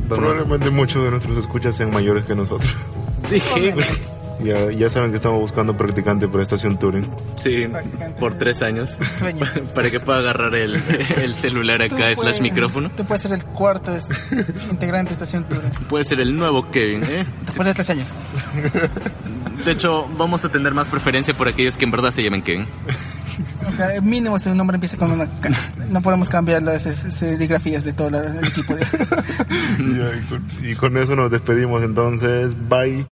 Probablemente 0.09 0.71
muchos 0.71 1.03
de 1.05 1.11
nuestros 1.11 1.37
escuchas 1.39 1.77
sean 1.77 1.93
mayores 1.93 2.25
que 2.25 2.35
nosotros. 2.37 2.71
Dije, 3.31 3.75
Ya, 4.45 4.71
ya 4.71 4.89
saben 4.89 5.11
que 5.11 5.17
estamos 5.17 5.39
buscando 5.41 5.77
practicante 5.77 6.27
para 6.29 6.43
Estación 6.43 6.79
Turing. 6.79 7.07
sí, 7.37 7.67
por 8.19 8.39
tres 8.39 8.63
años. 8.63 8.97
Sueño. 9.19 9.45
Para 9.75 9.91
que 9.91 10.01
pueda 10.01 10.19
agarrar 10.21 10.55
el, 10.55 10.81
el 11.23 11.35
celular 11.35 11.83
acá, 11.83 11.97
slash 11.97 12.15
puedes- 12.17 12.41
micrófono. 12.41 12.91
Tú 12.97 13.05
puedes 13.05 13.23
ser 13.23 13.33
el 13.33 13.45
cuarto 13.45 13.95
este, 13.95 14.15
integrante 14.71 15.11
de 15.11 15.15
Estación 15.15 15.45
Tour. 15.45 15.61
Puede 15.89 16.05
ser 16.05 16.21
el 16.21 16.35
nuevo 16.37 16.71
Kevin, 16.71 17.05
¿eh? 17.05 17.27
Después 17.47 17.67
de 17.67 17.75
tres 17.75 17.91
años. 17.91 18.15
De 19.65 19.73
hecho, 19.73 20.09
vamos 20.17 20.43
a 20.47 20.49
tener 20.49 20.73
más 20.73 20.87
preferencia 20.89 21.35
por 21.35 21.47
aquellos 21.47 21.77
que 21.77 21.85
en 21.85 21.91
verdad 21.91 22.11
se 22.13 22.23
llamen 22.23 22.41
Kevin. 22.43 22.67
O 23.69 23.73
sea, 23.77 24.01
mínimo 24.01 24.39
si 24.39 24.49
un 24.49 24.57
nombre 24.57 24.77
empieza 24.77 24.97
con 24.97 25.13
una. 25.13 25.29
No 25.91 26.01
podemos 26.01 26.31
cambiar 26.31 26.63
las 26.63 26.83
serigrafías 26.85 27.85
de 27.85 27.93
todo 27.93 28.09
el 28.09 28.39
equipo. 28.45 28.75
De... 28.75 28.87
Ya, 29.79 30.17
y 30.17 30.21
con- 30.29 30.47
y 30.71 30.75
con 30.77 30.97
eso 30.97 31.15
nos 31.15 31.31
despedimos 31.31 31.83
entonces. 31.83 32.53
Bye. 32.69 33.07